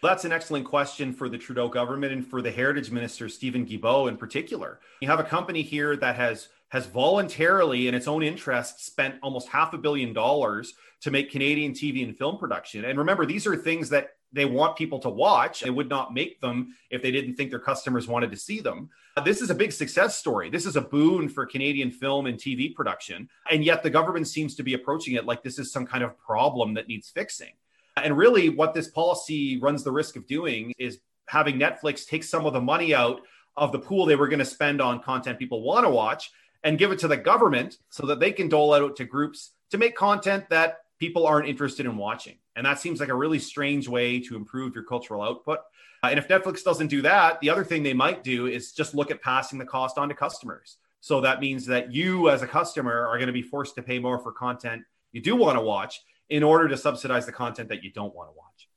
That's 0.03 0.25
an 0.25 0.33
excellent 0.33 0.65
question 0.65 1.13
for 1.13 1.29
the 1.29 1.37
Trudeau 1.37 1.69
government 1.69 2.11
and 2.11 2.27
for 2.27 2.41
the 2.41 2.51
Heritage 2.51 2.91
Minister, 2.91 3.29
Steven 3.29 3.65
Guilbeault, 3.65 4.09
in 4.09 4.17
particular. 4.17 4.79
You 5.01 5.07
have 5.07 5.21
a 5.21 5.23
company 5.23 5.61
here 5.61 5.95
that 5.97 6.15
has 6.17 6.49
has 6.69 6.87
voluntarily, 6.87 7.87
in 7.87 7.95
its 7.95 8.07
own 8.07 8.21
interest, 8.21 8.85
spent 8.85 9.15
almost 9.23 9.47
half 9.47 9.73
a 9.73 9.77
billion 9.77 10.11
dollars 10.11 10.73
to 11.01 11.11
make 11.11 11.31
Canadian 11.31 11.71
TV 11.71 12.03
and 12.03 12.17
film 12.17 12.37
production. 12.37 12.83
And 12.83 12.97
remember, 12.97 13.25
these 13.25 13.47
are 13.47 13.55
things 13.55 13.89
that 13.89 14.09
they 14.35 14.45
want 14.45 14.75
people 14.75 14.99
to 14.99 15.09
watch. 15.09 15.61
They 15.61 15.69
would 15.69 15.89
not 15.89 16.13
make 16.13 16.41
them 16.41 16.75
if 16.89 17.01
they 17.01 17.11
didn't 17.11 17.35
think 17.35 17.49
their 17.49 17.59
customers 17.59 18.07
wanted 18.07 18.31
to 18.31 18.37
see 18.37 18.59
them. 18.59 18.89
Uh, 19.15 19.21
this 19.21 19.41
is 19.41 19.49
a 19.49 19.55
big 19.55 19.71
success 19.71 20.17
story. 20.17 20.49
This 20.49 20.65
is 20.65 20.75
a 20.75 20.81
boon 20.81 21.29
for 21.29 21.45
Canadian 21.45 21.89
film 21.89 22.25
and 22.25 22.37
TV 22.37 22.75
production. 22.75 23.29
And 23.49 23.63
yet 23.63 23.81
the 23.81 23.89
government 23.89 24.27
seems 24.27 24.53
to 24.55 24.63
be 24.63 24.73
approaching 24.73 25.15
it 25.15 25.25
like 25.25 25.41
this 25.41 25.57
is 25.57 25.71
some 25.71 25.87
kind 25.87 26.03
of 26.03 26.17
problem 26.19 26.73
that 26.73 26.89
needs 26.89 27.09
fixing. 27.09 27.53
And 27.95 28.17
really, 28.17 28.49
what 28.49 28.73
this 28.73 28.89
policy 28.89 29.57
runs 29.57 29.85
the 29.85 29.91
risk 29.93 30.17
of 30.17 30.27
doing 30.27 30.73
is 30.77 30.99
having 31.27 31.57
Netflix 31.57 32.05
take 32.05 32.25
some 32.25 32.45
of 32.45 32.51
the 32.51 32.61
money 32.61 32.93
out 32.93 33.21
of 33.55 33.71
the 33.71 33.79
pool 33.79 34.05
they 34.05 34.17
were 34.17 34.27
going 34.27 34.39
to 34.39 34.45
spend 34.45 34.81
on 34.81 35.01
content 35.01 35.39
people 35.39 35.63
want 35.63 35.85
to 35.85 35.89
watch 35.89 36.31
and 36.65 36.77
give 36.77 36.91
it 36.91 36.99
to 36.99 37.07
the 37.07 37.15
government 37.15 37.77
so 37.89 38.05
that 38.05 38.19
they 38.19 38.33
can 38.33 38.49
dole 38.49 38.73
out 38.73 38.97
to 38.97 39.05
groups 39.05 39.51
to 39.69 39.77
make 39.77 39.95
content 39.95 40.49
that 40.49 40.79
people 40.99 41.25
aren't 41.25 41.47
interested 41.47 41.85
in 41.85 41.95
watching. 41.95 42.35
And 42.55 42.65
that 42.65 42.79
seems 42.79 42.99
like 42.99 43.09
a 43.09 43.15
really 43.15 43.39
strange 43.39 43.87
way 43.87 44.19
to 44.21 44.35
improve 44.35 44.73
your 44.75 44.83
cultural 44.83 45.21
output. 45.21 45.59
Uh, 46.03 46.07
and 46.07 46.19
if 46.19 46.27
Netflix 46.27 46.63
doesn't 46.63 46.87
do 46.87 47.01
that, 47.01 47.39
the 47.41 47.49
other 47.49 47.63
thing 47.63 47.83
they 47.83 47.93
might 47.93 48.23
do 48.23 48.47
is 48.47 48.71
just 48.71 48.95
look 48.95 49.11
at 49.11 49.21
passing 49.21 49.59
the 49.59 49.65
cost 49.65 49.97
on 49.97 50.09
to 50.09 50.15
customers. 50.15 50.77
So 51.01 51.21
that 51.21 51.39
means 51.39 51.65
that 51.67 51.93
you, 51.93 52.29
as 52.29 52.41
a 52.41 52.47
customer, 52.47 53.07
are 53.07 53.17
going 53.17 53.27
to 53.27 53.33
be 53.33 53.41
forced 53.41 53.75
to 53.75 53.83
pay 53.83 53.99
more 53.99 54.19
for 54.19 54.31
content 54.31 54.83
you 55.15 55.21
do 55.21 55.37
want 55.37 55.55
to 55.55 55.61
watch 55.61 56.03
in 56.29 56.43
order 56.43 56.67
to 56.67 56.75
subsidize 56.75 57.25
the 57.25 57.31
content 57.31 57.69
that 57.69 57.83
you 57.83 57.91
don't 57.91 58.13
want 58.13 58.29
to 58.29 58.33
watch. 58.33 58.67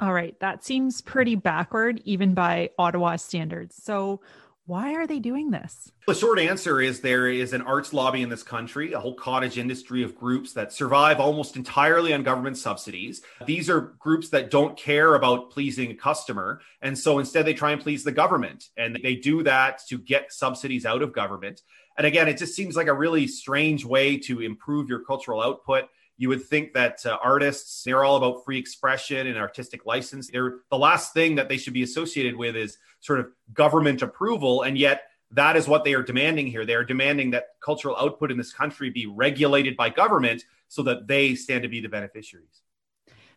All 0.00 0.12
right. 0.12 0.38
That 0.40 0.64
seems 0.64 1.00
pretty 1.00 1.36
backward, 1.36 2.02
even 2.04 2.34
by 2.34 2.70
Ottawa 2.76 3.14
standards. 3.14 3.76
So, 3.80 4.20
why 4.66 4.94
are 4.94 5.06
they 5.06 5.18
doing 5.18 5.50
this? 5.50 5.92
The 6.06 6.14
short 6.14 6.38
answer 6.38 6.80
is 6.80 7.00
there 7.00 7.28
is 7.28 7.52
an 7.52 7.60
arts 7.60 7.92
lobby 7.92 8.22
in 8.22 8.30
this 8.30 8.42
country, 8.42 8.92
a 8.94 9.00
whole 9.00 9.14
cottage 9.14 9.58
industry 9.58 10.02
of 10.02 10.16
groups 10.16 10.54
that 10.54 10.72
survive 10.72 11.20
almost 11.20 11.56
entirely 11.56 12.14
on 12.14 12.22
government 12.22 12.56
subsidies. 12.56 13.22
These 13.44 13.68
are 13.68 13.94
groups 13.98 14.30
that 14.30 14.50
don't 14.50 14.76
care 14.76 15.16
about 15.16 15.50
pleasing 15.50 15.90
a 15.90 15.94
customer. 15.94 16.60
And 16.80 16.98
so 16.98 17.18
instead, 17.18 17.44
they 17.44 17.52
try 17.54 17.72
and 17.72 17.80
please 17.80 18.04
the 18.04 18.12
government. 18.12 18.70
And 18.76 18.98
they 19.02 19.16
do 19.16 19.42
that 19.42 19.82
to 19.88 19.98
get 19.98 20.32
subsidies 20.32 20.86
out 20.86 21.02
of 21.02 21.12
government. 21.12 21.60
And 21.98 22.06
again, 22.06 22.26
it 22.26 22.38
just 22.38 22.54
seems 22.54 22.74
like 22.74 22.88
a 22.88 22.94
really 22.94 23.26
strange 23.26 23.84
way 23.84 24.16
to 24.20 24.40
improve 24.40 24.88
your 24.88 25.00
cultural 25.04 25.42
output 25.42 25.84
you 26.16 26.28
would 26.28 26.44
think 26.44 26.74
that 26.74 27.04
uh, 27.04 27.18
artists 27.22 27.82
they're 27.82 28.04
all 28.04 28.16
about 28.16 28.44
free 28.44 28.58
expression 28.58 29.26
and 29.26 29.36
artistic 29.36 29.84
license. 29.84 30.30
They're 30.30 30.56
the 30.70 30.78
last 30.78 31.12
thing 31.12 31.36
that 31.36 31.48
they 31.48 31.56
should 31.56 31.72
be 31.72 31.82
associated 31.82 32.36
with 32.36 32.56
is 32.56 32.78
sort 33.00 33.20
of 33.20 33.28
government 33.52 34.02
approval 34.02 34.62
and 34.62 34.78
yet 34.78 35.02
that 35.32 35.56
is 35.56 35.66
what 35.66 35.82
they 35.82 35.94
are 35.94 36.02
demanding 36.02 36.46
here. 36.46 36.64
They 36.64 36.74
are 36.74 36.84
demanding 36.84 37.32
that 37.32 37.48
cultural 37.60 37.96
output 37.96 38.30
in 38.30 38.38
this 38.38 38.52
country 38.52 38.90
be 38.90 39.06
regulated 39.06 39.76
by 39.76 39.90
government 39.90 40.44
so 40.68 40.82
that 40.84 41.08
they 41.08 41.34
stand 41.34 41.62
to 41.62 41.68
be 41.68 41.80
the 41.80 41.88
beneficiaries. 41.88 42.62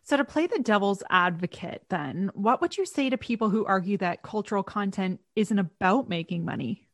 So 0.04 0.16
to 0.16 0.24
play 0.24 0.46
the 0.46 0.60
devil's 0.60 1.02
advocate 1.10 1.82
then 1.88 2.30
what 2.34 2.60
would 2.60 2.76
you 2.78 2.86
say 2.86 3.10
to 3.10 3.18
people 3.18 3.50
who 3.50 3.66
argue 3.66 3.98
that 3.98 4.22
cultural 4.22 4.62
content 4.62 5.20
isn't 5.34 5.58
about 5.58 6.08
making 6.08 6.44
money? 6.44 6.88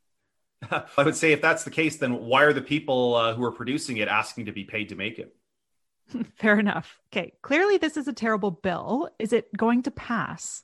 I 0.71 1.03
would 1.03 1.15
say 1.15 1.31
if 1.31 1.41
that's 1.41 1.63
the 1.63 1.69
case, 1.69 1.97
then 1.97 2.25
why 2.25 2.43
are 2.43 2.53
the 2.53 2.61
people 2.61 3.15
uh, 3.15 3.33
who 3.35 3.43
are 3.43 3.51
producing 3.51 3.97
it 3.97 4.07
asking 4.07 4.45
to 4.45 4.51
be 4.51 4.63
paid 4.63 4.89
to 4.89 4.95
make 4.95 5.19
it? 5.19 5.35
Fair 6.35 6.59
enough. 6.59 6.99
Okay. 7.11 7.33
Clearly, 7.41 7.77
this 7.77 7.97
is 7.97 8.07
a 8.07 8.13
terrible 8.13 8.51
bill. 8.51 9.09
Is 9.19 9.33
it 9.33 9.55
going 9.55 9.83
to 9.83 9.91
pass? 9.91 10.63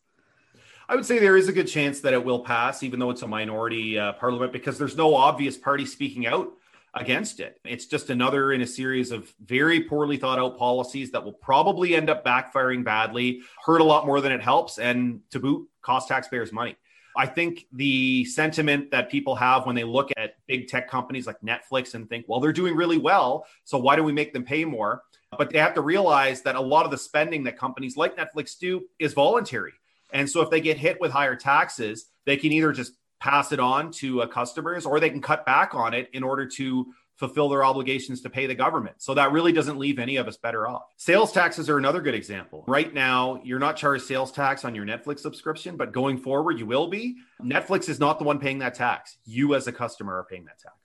I 0.89 0.95
would 0.95 1.05
say 1.05 1.19
there 1.19 1.38
is 1.38 1.48
a 1.48 1.53
good 1.53 1.67
chance 1.67 2.01
that 2.01 2.13
it 2.13 2.24
will 2.24 2.41
pass, 2.41 2.83
even 2.83 3.00
though 3.00 3.12
it's 3.12 3.21
a 3.21 3.27
minority 3.27 3.98
uh, 3.98 4.13
parliament, 4.13 4.51
because 4.51 4.77
there's 4.77 4.98
no 4.98 5.15
obvious 5.15 5.57
party 5.57 5.86
speaking 5.86 6.27
out 6.27 6.51
against 6.93 7.39
it. 7.39 7.60
It's 7.63 7.86
just 7.86 8.10
another 8.10 8.51
in 8.51 8.62
a 8.62 8.67
series 8.67 9.12
of 9.12 9.33
very 9.45 9.81
poorly 9.83 10.17
thought 10.17 10.39
out 10.39 10.57
policies 10.57 11.12
that 11.12 11.24
will 11.24 11.33
probably 11.33 11.95
end 11.95 12.10
up 12.10 12.25
backfiring 12.25 12.83
badly, 12.83 13.41
hurt 13.65 13.79
a 13.79 13.86
lot 13.86 14.05
more 14.05 14.19
than 14.19 14.33
it 14.33 14.41
helps, 14.41 14.77
and 14.77 15.21
to 15.29 15.39
boot, 15.39 15.69
cost 15.81 16.10
taxpayers 16.10 16.51
money. 16.51 16.75
I 17.15 17.25
think 17.25 17.67
the 17.71 18.25
sentiment 18.25 18.91
that 18.91 19.10
people 19.10 19.36
have 19.36 19.65
when 19.65 19.75
they 19.75 19.83
look 19.83 20.12
at 20.17 20.36
big 20.48 20.67
tech 20.67 20.89
companies 20.89 21.27
like 21.27 21.39
Netflix 21.41 21.93
and 21.93 22.07
think, 22.07 22.25
well, 22.27 22.39
they're 22.39 22.53
doing 22.53 22.75
really 22.75 22.98
well. 22.98 23.45
So 23.63 23.77
why 23.77 23.95
do 23.95 24.03
we 24.03 24.13
make 24.13 24.33
them 24.33 24.43
pay 24.43 24.65
more? 24.65 25.03
But 25.38 25.51
they 25.51 25.59
have 25.59 25.73
to 25.75 25.81
realize 25.81 26.41
that 26.41 26.55
a 26.55 26.61
lot 26.61 26.85
of 26.85 26.91
the 26.91 26.97
spending 26.97 27.43
that 27.45 27.57
companies 27.57 27.95
like 27.95 28.17
Netflix 28.17 28.57
do 28.57 28.83
is 29.00 29.13
voluntary. 29.13 29.73
And 30.13 30.29
so 30.29 30.41
if 30.41 30.50
they 30.50 30.59
get 30.61 30.77
hit 30.77 31.00
with 31.00 31.11
higher 31.11 31.35
taxes, 31.35 32.07
they 32.25 32.38
can 32.38 32.51
either 32.51 32.71
just 32.71 32.93
pass 33.19 33.51
it 33.51 33.59
on 33.59 33.91
to 33.91 34.23
uh, 34.23 34.27
customers 34.27 34.85
or 34.85 35.00
they 35.00 35.09
can 35.09 35.21
cut 35.21 35.45
back 35.45 35.73
on 35.73 35.93
it 35.93 36.09
in 36.13 36.23
order 36.23 36.45
to 36.45 36.88
fulfill 37.15 37.50
their 37.50 37.63
obligations 37.63 38.19
to 38.21 38.31
pay 38.31 38.47
the 38.47 38.55
government. 38.55 38.95
So 38.97 39.13
that 39.13 39.31
really 39.31 39.51
doesn't 39.51 39.77
leave 39.77 40.00
any 40.00 40.15
of 40.15 40.27
us 40.27 40.38
better 40.38 40.67
off. 40.67 40.85
Sales 40.97 41.31
taxes 41.31 41.69
are 41.69 41.77
another 41.77 42.01
good 42.01 42.15
example. 42.15 42.63
Right 42.67 42.91
now, 42.91 43.39
you're 43.43 43.59
not 43.59 43.77
charged 43.77 44.05
sales 44.05 44.31
tax 44.31 44.65
on 44.65 44.73
your 44.73 44.85
Netflix 44.85 45.19
subscription, 45.19 45.77
but 45.77 45.91
going 45.91 46.17
forward, 46.17 46.57
you 46.57 46.65
will 46.65 46.88
be. 46.88 47.17
Netflix 47.39 47.89
is 47.89 48.00
not 48.00 48.17
the 48.17 48.25
one 48.25 48.39
paying 48.39 48.57
that 48.59 48.73
tax. 48.73 49.17
You, 49.23 49.53
as 49.53 49.67
a 49.67 49.71
customer, 49.71 50.17
are 50.17 50.23
paying 50.23 50.45
that 50.45 50.57
tax. 50.57 50.75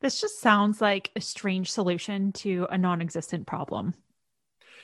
This 0.00 0.20
just 0.20 0.40
sounds 0.40 0.80
like 0.80 1.10
a 1.16 1.20
strange 1.20 1.70
solution 1.70 2.32
to 2.32 2.66
a 2.70 2.78
non 2.78 3.00
existent 3.00 3.46
problem. 3.46 3.94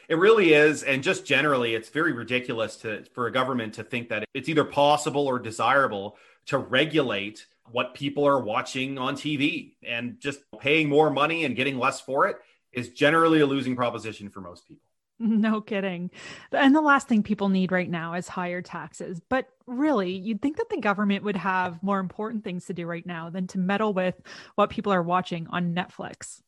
It 0.09 0.19
really 0.19 0.53
is. 0.53 0.83
And 0.83 1.03
just 1.03 1.25
generally, 1.25 1.75
it's 1.75 1.89
very 1.89 2.13
ridiculous 2.13 2.77
to, 2.79 3.05
for 3.15 3.27
a 3.27 3.33
government 3.33 3.75
to 3.75 3.85
think 3.85 4.09
that 4.11 4.25
it's 4.35 4.49
either 4.49 4.65
possible 4.65 5.27
or 5.27 5.39
desirable 5.39 6.17
to 6.47 6.59
regulate 6.59 7.47
what 7.71 7.95
people 7.95 8.27
are 8.27 8.41
watching 8.41 8.99
on 8.99 9.15
TV. 9.15 9.75
And 9.83 10.21
just 10.21 10.41
paying 10.59 10.89
more 10.89 11.11
money 11.11 11.45
and 11.45 11.57
getting 11.57 11.79
less 11.79 12.01
for 12.01 12.27
it 12.27 12.37
is 12.73 12.91
generally 12.91 13.41
a 13.41 13.47
losing 13.47 13.77
proposition 13.77 14.29
for 14.29 14.41
most 14.41 14.69
people. 14.69 14.83
No 15.21 15.61
kidding. 15.61 16.11
And 16.53 16.75
the 16.75 16.81
last 16.81 17.09
thing 17.09 17.23
people 17.23 17.49
need 17.49 17.73
right 17.73 17.89
now 17.89 18.15
is 18.15 18.29
higher 18.29 18.63
taxes. 18.63 19.21
But 19.29 19.47
really, 19.67 20.13
you'd 20.13 20.43
think 20.43 20.57
that 20.57 20.69
the 20.71 20.81
government 20.81 21.25
would 21.25 21.37
have 21.37 21.83
more 21.83 22.01
important 22.01 22.45
things 22.45 22.67
to 22.67 22.75
do 22.75 22.87
right 22.87 23.07
now 23.07 23.31
than 23.31 23.47
to 23.49 23.59
meddle 23.59 23.93
with 23.93 24.21
what 24.57 24.71
people 24.71 24.93
are 24.93 25.03
watching 25.03 25.47
on 25.51 25.75
Netflix. 25.75 26.41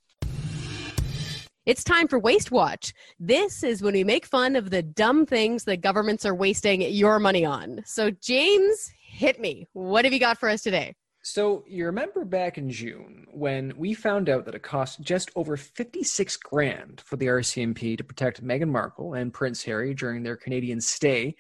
It's 1.65 1.83
time 1.83 2.07
for 2.07 2.19
Waste 2.19 2.53
Watch. 2.53 2.95
This 3.19 3.65
is 3.65 3.83
when 3.83 3.95
we 3.95 4.05
make 4.05 4.25
fun 4.25 4.55
of 4.55 4.71
the 4.71 4.83
dumb 4.83 5.27
things 5.27 5.65
that 5.65 5.81
governments 5.81 6.25
are 6.25 6.35
wasting 6.35 6.81
your 6.83 7.19
money 7.19 7.45
on. 7.45 7.83
So, 7.85 8.13
James, 8.13 8.93
hit 9.01 9.41
me. 9.41 9.67
What 9.73 10.05
have 10.05 10.15
you 10.15 10.21
got 10.21 10.39
for 10.39 10.49
us 10.49 10.63
today? 10.63 10.95
So, 11.29 11.65
you 11.67 11.87
remember 11.87 12.25
back 12.25 12.57
in 12.57 12.71
June 12.71 13.27
when 13.33 13.73
we 13.77 13.95
found 13.95 14.29
out 14.29 14.45
that 14.45 14.55
it 14.55 14.63
cost 14.63 15.01
just 15.01 15.29
over 15.35 15.57
56 15.57 16.37
grand 16.37 17.03
for 17.05 17.17
the 17.17 17.27
RCMP 17.27 17.99
to 17.99 18.05
protect 18.05 18.45
Meghan 18.45 18.69
Markle 18.69 19.15
and 19.15 19.35
Prince 19.35 19.65
Harry 19.65 19.93
during 19.93 20.23
their 20.23 20.37
Canadian 20.37 20.81
stay? 20.81 21.35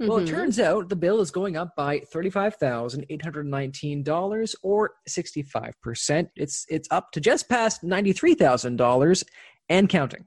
Mm-hmm. 0.00 0.08
Well, 0.08 0.18
it 0.18 0.24
mm-hmm. 0.24 0.34
turns 0.34 0.58
out 0.58 0.88
the 0.88 0.96
bill 0.96 1.20
is 1.20 1.30
going 1.30 1.56
up 1.56 1.76
by 1.76 2.00
$35,819 2.12 4.54
or 4.64 4.90
65%. 5.08 6.28
It's 6.34 6.66
it's 6.68 6.88
up 6.90 7.12
to 7.12 7.20
just 7.20 7.48
past 7.48 7.84
$93,000 7.84 9.24
and 9.68 9.88
counting. 9.88 10.26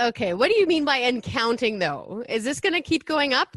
Okay, 0.00 0.32
what 0.32 0.50
do 0.50 0.58
you 0.58 0.66
mean 0.66 0.86
by 0.86 0.96
and 0.96 1.22
counting 1.22 1.78
though? 1.78 2.24
Is 2.26 2.42
this 2.42 2.58
going 2.58 2.72
to 2.72 2.80
keep 2.80 3.04
going 3.04 3.34
up? 3.34 3.54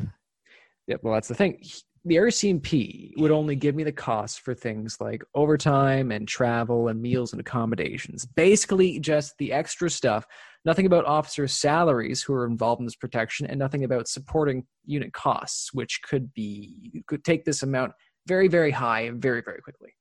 Yeah, 0.87 0.97
well, 1.01 1.13
that's 1.13 1.29
the 1.29 1.35
thing 1.35 1.61
the 2.07 2.15
RCMP 2.15 3.11
would 3.17 3.31
only 3.31 3.55
give 3.55 3.75
me 3.75 3.83
the 3.83 3.91
costs 3.91 4.37
for 4.37 4.53
things 4.53 4.97
like 5.01 5.23
overtime 5.35 6.11
and 6.11 6.27
travel 6.27 6.87
and 6.87 7.01
meals 7.01 7.33
and 7.33 7.41
accommodations. 7.41 8.25
Basically, 8.25 8.99
just 8.99 9.37
the 9.37 9.51
extra 9.51 9.89
stuff. 9.89 10.25
Nothing 10.63 10.85
about 10.85 11.05
officers' 11.05 11.53
salaries 11.53 12.23
who 12.23 12.33
are 12.33 12.45
involved 12.45 12.79
in 12.79 12.85
this 12.85 12.95
protection, 12.95 13.45
and 13.45 13.59
nothing 13.59 13.83
about 13.83 14.07
supporting 14.07 14.65
unit 14.85 15.11
costs, 15.13 15.73
which 15.73 16.01
could 16.01 16.33
be 16.33 17.03
could 17.07 17.23
take 17.23 17.43
this 17.43 17.63
amount 17.63 17.91
very, 18.25 18.47
very 18.47 18.71
high 18.71 19.09
very, 19.13 19.41
very 19.41 19.61
quickly. 19.61 19.93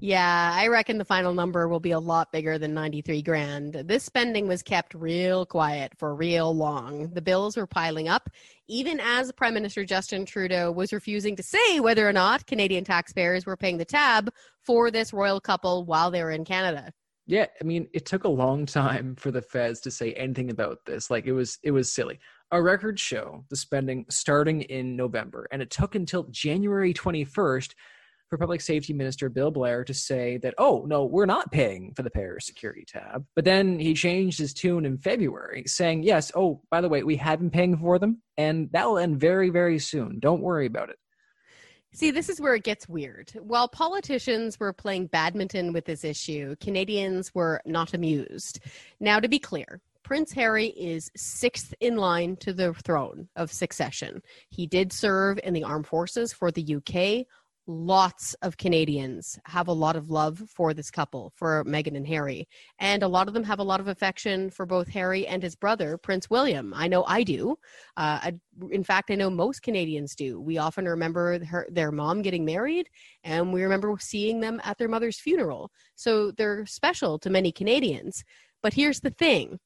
Yeah, 0.00 0.52
I 0.54 0.68
reckon 0.68 0.98
the 0.98 1.04
final 1.04 1.34
number 1.34 1.68
will 1.68 1.80
be 1.80 1.90
a 1.90 1.98
lot 1.98 2.32
bigger 2.32 2.58
than 2.58 2.74
93 2.74 3.22
grand. 3.22 3.74
This 3.74 4.04
spending 4.04 4.48
was 4.48 4.62
kept 4.62 4.94
real 4.94 5.44
quiet 5.44 5.92
for 5.98 6.14
real 6.14 6.54
long. 6.54 7.10
The 7.10 7.22
bills 7.22 7.56
were 7.56 7.66
piling 7.66 8.08
up, 8.08 8.30
even 8.68 9.00
as 9.00 9.32
Prime 9.32 9.54
Minister 9.54 9.84
Justin 9.84 10.24
Trudeau 10.24 10.72
was 10.72 10.92
refusing 10.92 11.36
to 11.36 11.42
say 11.42 11.80
whether 11.80 12.08
or 12.08 12.12
not 12.12 12.46
Canadian 12.46 12.84
taxpayers 12.84 13.44
were 13.44 13.56
paying 13.56 13.78
the 13.78 13.84
tab 13.84 14.30
for 14.60 14.90
this 14.90 15.12
royal 15.12 15.40
couple 15.40 15.84
while 15.84 16.10
they 16.10 16.22
were 16.22 16.30
in 16.30 16.44
Canada. 16.44 16.92
Yeah, 17.26 17.46
I 17.60 17.64
mean, 17.64 17.88
it 17.92 18.04
took 18.04 18.24
a 18.24 18.28
long 18.28 18.66
time 18.66 19.14
for 19.16 19.30
the 19.30 19.42
feds 19.42 19.80
to 19.80 19.90
say 19.90 20.12
anything 20.14 20.50
about 20.50 20.84
this. 20.86 21.10
Like 21.10 21.26
it 21.26 21.32
was 21.32 21.58
it 21.62 21.70
was 21.70 21.92
silly. 21.92 22.18
Our 22.50 22.62
records 22.62 23.00
show 23.00 23.44
the 23.48 23.56
spending 23.56 24.06
starting 24.10 24.62
in 24.62 24.96
November, 24.96 25.46
and 25.52 25.62
it 25.62 25.70
took 25.70 25.94
until 25.94 26.24
January 26.24 26.92
21st 26.92 27.74
for 28.32 28.38
Public 28.38 28.62
Safety 28.62 28.94
Minister 28.94 29.28
Bill 29.28 29.50
Blair 29.50 29.84
to 29.84 29.92
say 29.92 30.38
that, 30.38 30.54
oh, 30.56 30.86
no, 30.86 31.04
we're 31.04 31.26
not 31.26 31.52
paying 31.52 31.92
for 31.94 32.02
the 32.02 32.08
payer 32.08 32.40
security 32.40 32.82
tab. 32.82 33.26
But 33.36 33.44
then 33.44 33.78
he 33.78 33.92
changed 33.92 34.38
his 34.38 34.54
tune 34.54 34.86
in 34.86 34.96
February, 34.96 35.64
saying, 35.66 36.02
yes, 36.02 36.32
oh, 36.34 36.62
by 36.70 36.80
the 36.80 36.88
way, 36.88 37.02
we 37.02 37.16
have 37.16 37.40
been 37.40 37.50
paying 37.50 37.76
for 37.76 37.98
them, 37.98 38.22
and 38.38 38.70
that 38.72 38.88
will 38.88 38.96
end 38.96 39.20
very, 39.20 39.50
very 39.50 39.78
soon. 39.78 40.18
Don't 40.18 40.40
worry 40.40 40.64
about 40.64 40.88
it. 40.88 40.96
See, 41.92 42.10
this 42.10 42.30
is 42.30 42.40
where 42.40 42.54
it 42.54 42.64
gets 42.64 42.88
weird. 42.88 43.32
While 43.38 43.68
politicians 43.68 44.58
were 44.58 44.72
playing 44.72 45.08
badminton 45.08 45.74
with 45.74 45.84
this 45.84 46.02
issue, 46.02 46.56
Canadians 46.58 47.34
were 47.34 47.60
not 47.66 47.92
amused. 47.92 48.60
Now, 48.98 49.20
to 49.20 49.28
be 49.28 49.40
clear, 49.40 49.82
Prince 50.04 50.32
Harry 50.32 50.68
is 50.68 51.10
sixth 51.16 51.74
in 51.80 51.96
line 51.96 52.36
to 52.36 52.52
the 52.52 52.72
throne 52.72 53.28
of 53.36 53.52
succession. 53.52 54.22
He 54.50 54.66
did 54.66 54.90
serve 54.90 55.38
in 55.44 55.52
the 55.52 55.64
armed 55.64 55.86
forces 55.86 56.32
for 56.32 56.50
the 56.50 56.76
UK, 56.76 57.26
lots 57.66 58.34
of 58.42 58.56
Canadians 58.56 59.38
have 59.44 59.68
a 59.68 59.72
lot 59.72 59.94
of 59.94 60.10
love 60.10 60.42
for 60.48 60.74
this 60.74 60.90
couple, 60.90 61.32
for 61.36 61.64
Meghan 61.64 61.96
and 61.96 62.06
Harry. 62.06 62.48
And 62.78 63.02
a 63.02 63.08
lot 63.08 63.28
of 63.28 63.34
them 63.34 63.44
have 63.44 63.60
a 63.60 63.64
lot 63.64 63.80
of 63.80 63.88
affection 63.88 64.50
for 64.50 64.66
both 64.66 64.88
Harry 64.88 65.26
and 65.26 65.42
his 65.42 65.54
brother, 65.54 65.96
Prince 65.96 66.28
William. 66.28 66.72
I 66.74 66.88
know 66.88 67.04
I 67.04 67.22
do. 67.22 67.52
Uh, 67.96 68.18
I, 68.22 68.32
in 68.70 68.82
fact, 68.82 69.10
I 69.10 69.14
know 69.14 69.30
most 69.30 69.62
Canadians 69.62 70.14
do. 70.14 70.40
We 70.40 70.58
often 70.58 70.86
remember 70.86 71.44
her, 71.44 71.66
their 71.70 71.92
mom 71.92 72.22
getting 72.22 72.44
married, 72.44 72.88
and 73.22 73.52
we 73.52 73.62
remember 73.62 73.96
seeing 74.00 74.40
them 74.40 74.60
at 74.64 74.78
their 74.78 74.88
mother's 74.88 75.20
funeral. 75.20 75.70
So 75.94 76.32
they're 76.32 76.66
special 76.66 77.18
to 77.20 77.30
many 77.30 77.52
Canadians. 77.52 78.24
But 78.62 78.74
here's 78.74 79.00
the 79.00 79.10
thing 79.10 79.58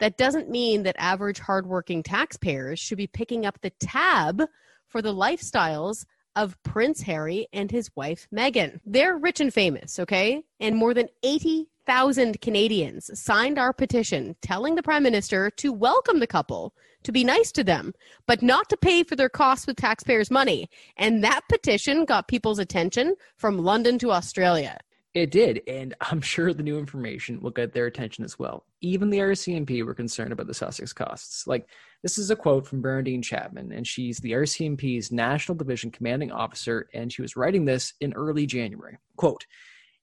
that 0.00 0.16
doesn't 0.16 0.50
mean 0.50 0.82
that 0.82 0.96
average 0.98 1.38
hardworking 1.38 2.02
taxpayers 2.02 2.80
should 2.80 2.98
be 2.98 3.06
picking 3.06 3.46
up 3.46 3.60
the 3.60 3.72
tab 3.78 4.42
for 4.88 5.00
the 5.00 5.14
lifestyles 5.14 6.04
of 6.36 6.60
Prince 6.62 7.02
Harry 7.02 7.46
and 7.52 7.70
his 7.70 7.90
wife 7.94 8.28
Meghan. 8.34 8.80
They're 8.84 9.16
rich 9.16 9.40
and 9.40 9.52
famous, 9.52 9.98
okay? 9.98 10.42
And 10.60 10.76
more 10.76 10.94
than 10.94 11.08
80,000 11.22 12.40
Canadians 12.40 13.10
signed 13.18 13.58
our 13.58 13.72
petition 13.72 14.36
telling 14.42 14.74
the 14.74 14.82
Prime 14.82 15.02
Minister 15.02 15.50
to 15.50 15.72
welcome 15.72 16.20
the 16.20 16.26
couple, 16.26 16.74
to 17.04 17.12
be 17.12 17.24
nice 17.24 17.52
to 17.52 17.64
them, 17.64 17.92
but 18.26 18.42
not 18.42 18.68
to 18.68 18.76
pay 18.76 19.02
for 19.02 19.16
their 19.16 19.28
costs 19.28 19.66
with 19.66 19.76
taxpayers' 19.76 20.30
money. 20.30 20.68
And 20.96 21.22
that 21.24 21.42
petition 21.48 22.04
got 22.04 22.28
people's 22.28 22.58
attention 22.58 23.16
from 23.36 23.58
London 23.58 23.98
to 23.98 24.12
Australia. 24.12 24.78
It 25.14 25.30
did, 25.30 25.62
and 25.66 25.94
I'm 26.00 26.20
sure 26.20 26.52
the 26.52 26.62
new 26.62 26.78
information 26.78 27.40
will 27.40 27.50
get 27.50 27.72
their 27.72 27.86
attention 27.86 28.24
as 28.24 28.38
well. 28.38 28.64
Even 28.80 29.10
the 29.10 29.18
RCMP 29.18 29.84
were 29.84 29.94
concerned 29.94 30.32
about 30.32 30.46
the 30.46 30.54
Sussex 30.54 30.92
costs. 30.92 31.46
Like, 31.46 31.66
this 32.02 32.18
is 32.18 32.30
a 32.30 32.36
quote 32.36 32.66
from 32.66 32.82
Bernadine 32.82 33.22
Chapman, 33.22 33.72
and 33.72 33.86
she's 33.86 34.18
the 34.18 34.32
RCMP's 34.32 35.12
National 35.12 35.56
Division 35.56 35.90
Commanding 35.90 36.32
Officer, 36.32 36.88
and 36.94 37.12
she 37.12 37.22
was 37.22 37.36
writing 37.36 37.64
this 37.64 37.94
in 38.00 38.12
early 38.14 38.46
January. 38.46 38.98
Quote, 39.16 39.46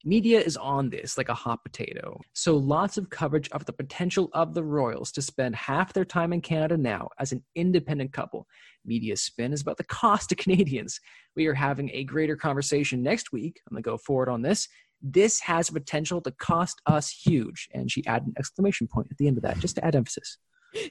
Media 0.06 0.40
is 0.40 0.56
on 0.56 0.90
this 0.90 1.18
like 1.18 1.28
a 1.28 1.34
hot 1.34 1.62
potato. 1.62 2.22
So 2.32 2.56
lots 2.56 2.98
of 2.98 3.10
coverage 3.10 3.50
of 3.50 3.66
the 3.66 3.74
potential 3.74 4.30
of 4.32 4.54
the 4.54 4.64
Royals 4.64 5.12
to 5.12 5.22
spend 5.22 5.58
half 5.58 5.92
their 5.92 6.06
time 6.06 6.32
in 6.32 6.40
Canada 6.40 6.78
now 6.78 7.10
as 7.20 7.34
an 7.34 7.44
independent 7.56 8.14
couple. 8.14 8.48
Media 8.86 9.18
spin 9.18 9.52
is 9.52 9.62
about 9.62 9.76
the 9.76 9.84
cost 9.84 10.30
to 10.30 10.36
Canadians. 10.38 11.02
We 11.36 11.48
are 11.48 11.54
having 11.54 11.90
a 11.92 12.06
greater 12.06 12.38
conversation 12.38 13.04
next 13.04 13.34
week. 13.34 13.60
I'm 13.68 13.76
going 13.76 13.84
to 13.84 13.90
go 13.90 13.98
forward 13.98 14.30
on 14.30 14.42
this 14.42 14.70
this 15.02 15.40
has 15.42 15.70
potential 15.70 16.22
to 16.22 16.32
cost 16.32 16.82
us 16.86 17.10
huge. 17.10 17.70
And 17.74 17.92
she 17.92 18.06
added 18.06 18.28
an 18.28 18.34
exclamation 18.38 18.88
point 18.88 19.08
at 19.12 19.18
the 19.18 19.28
end 19.28 19.38
of 19.38 19.44
that, 19.44 19.60
just 19.60 19.76
to 19.76 19.86
add 19.86 19.96
emphasis. 19.96 20.38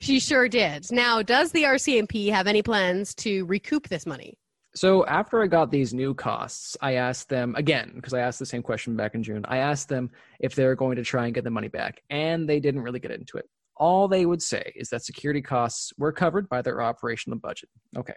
She 0.01 0.19
sure 0.19 0.49
did. 0.49 0.91
Now, 0.91 1.23
does 1.23 1.53
the 1.53 1.65
RCMP 1.65 2.31
have 2.31 2.47
any 2.47 2.63
plans 2.63 3.15
to 3.17 3.45
recoup 3.47 3.89
this 3.89 4.07
money? 4.07 4.39
So 4.75 5.07
after 5.07 5.43
I 5.43 5.47
got 5.47 5.71
these 5.71 5.95
new 5.95 6.15
costs, 6.15 6.77
I 6.81 6.95
asked 6.95 7.29
them 7.29 7.55
again 7.57 7.93
because 7.95 8.13
I 8.13 8.21
asked 8.21 8.39
the 8.39 8.47
same 8.47 8.63
question 8.63 8.97
back 8.97 9.15
in 9.15 9.23
June. 9.23 9.45
I 9.49 9.59
asked 9.59 9.89
them 9.89 10.11
if 10.41 10.55
they're 10.55 10.75
going 10.75 10.97
to 10.97 11.03
try 11.03 11.27
and 11.27 11.35
get 11.35 11.45
the 11.45 11.51
money 11.51 11.69
back, 11.69 12.03
and 12.11 12.49
they 12.49 12.61
didn't 12.61 12.83
really 12.83 13.01
get 13.01 13.11
into 13.11 13.39
it 13.39 13.49
all 13.79 14.09
they 14.09 14.27
would 14.27 14.43
say 14.43 14.73
is 14.77 14.89
that 14.91 15.05
security 15.05 15.41
costs 15.41 15.93
were 15.99 16.13
covered 16.13 16.49
by 16.49 16.63
their 16.63 16.83
operational 16.83 17.39
budget. 17.39 17.69
Okay. 17.97 18.15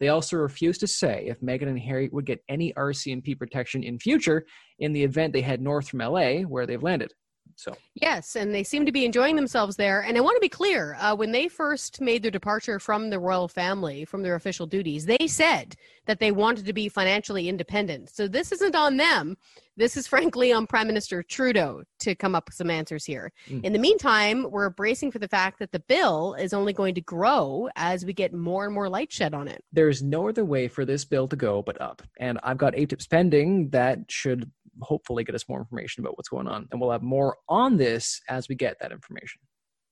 They 0.00 0.08
also 0.08 0.36
refused 0.36 0.80
to 0.80 0.86
say 0.86 1.26
if 1.28 1.40
Meghan 1.40 1.68
and 1.68 1.78
Harry 1.78 2.08
would 2.12 2.26
get 2.26 2.42
any 2.48 2.72
RCMP 2.74 3.38
protection 3.38 3.82
in 3.82 3.98
future 3.98 4.46
in 4.78 4.92
the 4.92 5.02
event 5.02 5.32
they 5.32 5.40
head 5.40 5.60
north 5.60 5.88
from 5.88 6.00
LA, 6.00 6.40
where 6.40 6.66
they've 6.66 6.82
landed. 6.82 7.12
So 7.56 7.76
yes, 7.94 8.34
and 8.34 8.54
they 8.54 8.64
seem 8.64 8.86
to 8.86 8.92
be 8.92 9.04
enjoying 9.04 9.36
themselves 9.36 9.76
there. 9.76 10.00
And 10.00 10.16
I 10.16 10.20
want 10.20 10.36
to 10.36 10.40
be 10.40 10.48
clear: 10.48 10.96
uh, 10.98 11.14
when 11.14 11.32
they 11.32 11.48
first 11.48 12.00
made 12.00 12.22
their 12.22 12.30
departure 12.30 12.78
from 12.78 13.10
the 13.10 13.18
royal 13.18 13.48
family, 13.48 14.04
from 14.04 14.22
their 14.22 14.34
official 14.34 14.66
duties, 14.66 15.06
they 15.06 15.26
said 15.26 15.76
that 16.06 16.18
they 16.18 16.32
wanted 16.32 16.66
to 16.66 16.72
be 16.72 16.88
financially 16.88 17.48
independent. 17.48 18.10
So 18.10 18.26
this 18.26 18.52
isn't 18.52 18.74
on 18.74 18.96
them. 18.96 19.36
This 19.76 19.96
is 19.96 20.06
frankly 20.06 20.52
on 20.52 20.66
Prime 20.66 20.86
Minister 20.86 21.22
Trudeau 21.22 21.82
to 22.00 22.14
come 22.14 22.34
up 22.34 22.48
with 22.48 22.54
some 22.54 22.68
answers 22.68 23.04
here. 23.04 23.32
Mm. 23.48 23.64
In 23.64 23.72
the 23.72 23.78
meantime, 23.78 24.50
we're 24.50 24.68
bracing 24.68 25.10
for 25.10 25.18
the 25.18 25.28
fact 25.28 25.58
that 25.60 25.72
the 25.72 25.80
bill 25.80 26.34
is 26.34 26.52
only 26.52 26.72
going 26.72 26.94
to 26.96 27.00
grow 27.00 27.68
as 27.76 28.04
we 28.04 28.12
get 28.12 28.34
more 28.34 28.64
and 28.66 28.74
more 28.74 28.88
light 28.88 29.12
shed 29.12 29.32
on 29.32 29.48
it. 29.48 29.64
There's 29.72 30.02
no 30.02 30.28
other 30.28 30.44
way 30.44 30.68
for 30.68 30.84
this 30.84 31.04
bill 31.04 31.28
to 31.28 31.36
go 31.36 31.62
but 31.62 31.80
up. 31.80 32.02
And 32.18 32.38
I've 32.42 32.58
got 32.58 32.74
ATIP 32.74 33.00
spending 33.00 33.70
that 33.70 34.00
should 34.08 34.50
hopefully 34.80 35.24
get 35.24 35.34
us 35.34 35.48
more 35.48 35.58
information 35.58 36.02
about 36.02 36.16
what's 36.16 36.28
going 36.28 36.48
on. 36.48 36.68
And 36.70 36.80
we'll 36.80 36.90
have 36.90 37.02
more 37.02 37.36
on 37.48 37.76
this 37.76 38.20
as 38.28 38.48
we 38.48 38.54
get 38.54 38.78
that 38.80 38.92
information. 38.92 39.40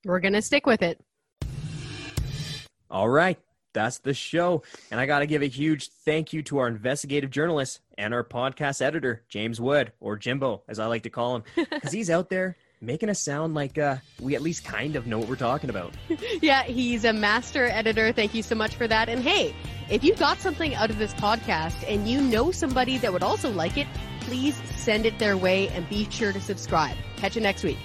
We're 0.05 0.21
going 0.21 0.35
to 0.35 0.43
stick 0.43 0.67
with 0.67 0.83
it. 0.83 1.01
All 2.91 3.09
right. 3.09 3.39
That's 3.73 3.99
the 3.99 4.15
show. 4.15 4.63
And 4.91 4.99
I 4.99 5.07
got 5.07 5.21
to 5.21 5.27
give 5.27 5.43
a 5.43 5.47
huge 5.47 5.91
thank 6.05 6.33
you 6.33 6.43
to 6.45 6.59
our 6.59 6.67
investigative 6.67 7.31
journalist 7.31 7.81
and 7.97 8.13
our 8.13 8.25
podcast 8.25 8.83
editor, 8.83 9.23
James 9.29 9.61
Wood, 9.61 9.93
or 10.01 10.17
Jimbo, 10.17 10.63
as 10.69 10.79
I 10.79 10.87
like 10.87 11.05
to 11.05 11.11
call 11.11 11.37
him, 11.37 11.45
because 11.71 11.93
he's 11.93 12.11
out 12.11 12.31
there 12.31 12.57
making 12.81 13.11
us 13.11 13.21
sound 13.21 13.55
like 13.55 13.79
uh, 13.79 13.97
we 14.21 14.35
at 14.35 14.43
least 14.43 14.65
kind 14.65 14.97
of 14.97 15.07
know 15.07 15.19
what 15.19 15.29
we're 15.29 15.37
talking 15.37 15.71
about. 15.71 15.95
yeah, 16.43 16.63
he's 16.63 17.05
a 17.05 17.13
master 17.13 17.67
editor. 17.67 18.13
Thank 18.13 18.35
you 18.35 18.43
so 18.43 18.55
much 18.55 18.75
for 18.75 18.89
that. 18.89 19.09
And 19.09 19.23
hey, 19.23 19.55
if 19.91 20.03
you 20.03 20.15
got 20.15 20.39
something 20.39 20.75
out 20.75 20.91
of 20.91 20.99
this 20.99 21.13
podcast 21.15 21.85
and 21.87 22.09
you 22.09 22.21
know 22.21 22.51
somebody 22.51 22.99
that 22.99 23.13
would 23.13 23.23
also 23.23 23.51
like 23.51 23.77
it, 23.77 23.87
please 24.31 24.63
send 24.77 25.07
it 25.07 25.19
their 25.19 25.37
way 25.37 25.67
and 25.71 25.89
be 25.89 26.09
sure 26.09 26.33
to 26.33 26.41
subscribe. 26.41 26.97
Catch 27.17 27.35
you 27.35 27.43
next 27.43 27.65
week. 27.65 27.79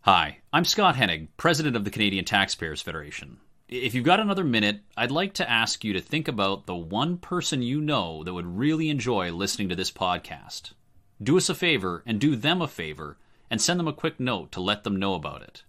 Hi, 0.00 0.38
I'm 0.50 0.64
Scott 0.64 0.94
Hennig, 0.94 1.28
President 1.36 1.76
of 1.76 1.84
the 1.84 1.90
Canadian 1.90 2.24
Taxpayers 2.24 2.80
Federation. 2.80 3.36
If 3.68 3.94
you've 3.94 4.02
got 4.02 4.20
another 4.20 4.44
minute, 4.44 4.80
I'd 4.96 5.10
like 5.10 5.34
to 5.34 5.50
ask 5.50 5.84
you 5.84 5.92
to 5.92 6.00
think 6.00 6.26
about 6.26 6.64
the 6.64 6.74
one 6.74 7.18
person 7.18 7.60
you 7.60 7.82
know 7.82 8.24
that 8.24 8.32
would 8.32 8.56
really 8.56 8.88
enjoy 8.88 9.30
listening 9.30 9.68
to 9.68 9.76
this 9.76 9.90
podcast. 9.90 10.72
Do 11.22 11.36
us 11.36 11.50
a 11.50 11.54
favor 11.54 12.02
and 12.06 12.18
do 12.18 12.34
them 12.34 12.62
a 12.62 12.68
favor 12.68 13.18
and 13.50 13.60
send 13.60 13.78
them 13.78 13.88
a 13.88 13.92
quick 13.92 14.18
note 14.18 14.52
to 14.52 14.60
let 14.60 14.84
them 14.84 14.96
know 14.96 15.14
about 15.14 15.42
it. 15.42 15.62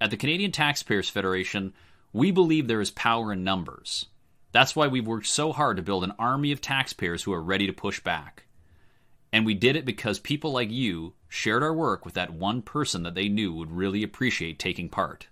At 0.00 0.10
the 0.10 0.16
Canadian 0.16 0.52
Taxpayers 0.52 1.10
Federation, 1.10 1.74
we 2.12 2.30
believe 2.30 2.66
there 2.66 2.80
is 2.80 2.90
power 2.90 3.32
in 3.32 3.44
numbers. 3.44 4.06
That's 4.52 4.74
why 4.74 4.88
we've 4.88 5.06
worked 5.06 5.26
so 5.26 5.52
hard 5.52 5.76
to 5.76 5.82
build 5.82 6.02
an 6.02 6.14
army 6.18 6.52
of 6.52 6.60
taxpayers 6.60 7.22
who 7.22 7.32
are 7.32 7.42
ready 7.42 7.66
to 7.66 7.72
push 7.72 8.00
back. 8.00 8.44
And 9.32 9.46
we 9.46 9.54
did 9.54 9.76
it 9.76 9.84
because 9.84 10.18
people 10.18 10.52
like 10.52 10.70
you 10.70 11.14
shared 11.28 11.62
our 11.62 11.72
work 11.72 12.04
with 12.04 12.14
that 12.14 12.32
one 12.32 12.62
person 12.62 13.04
that 13.04 13.14
they 13.14 13.28
knew 13.28 13.54
would 13.54 13.70
really 13.70 14.02
appreciate 14.02 14.58
taking 14.58 14.88
part. 14.88 15.28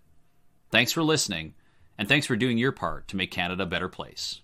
Thanks 0.71 0.93
for 0.93 1.03
listening, 1.03 1.55
and 1.97 2.07
thanks 2.07 2.27
for 2.27 2.37
doing 2.37 2.59
your 2.59 2.73
part 2.73 3.09
to 3.09 3.17
make 3.17 3.33
Canada 3.33 3.65
a 3.65 3.67
better 3.67 3.89
place. 3.89 4.41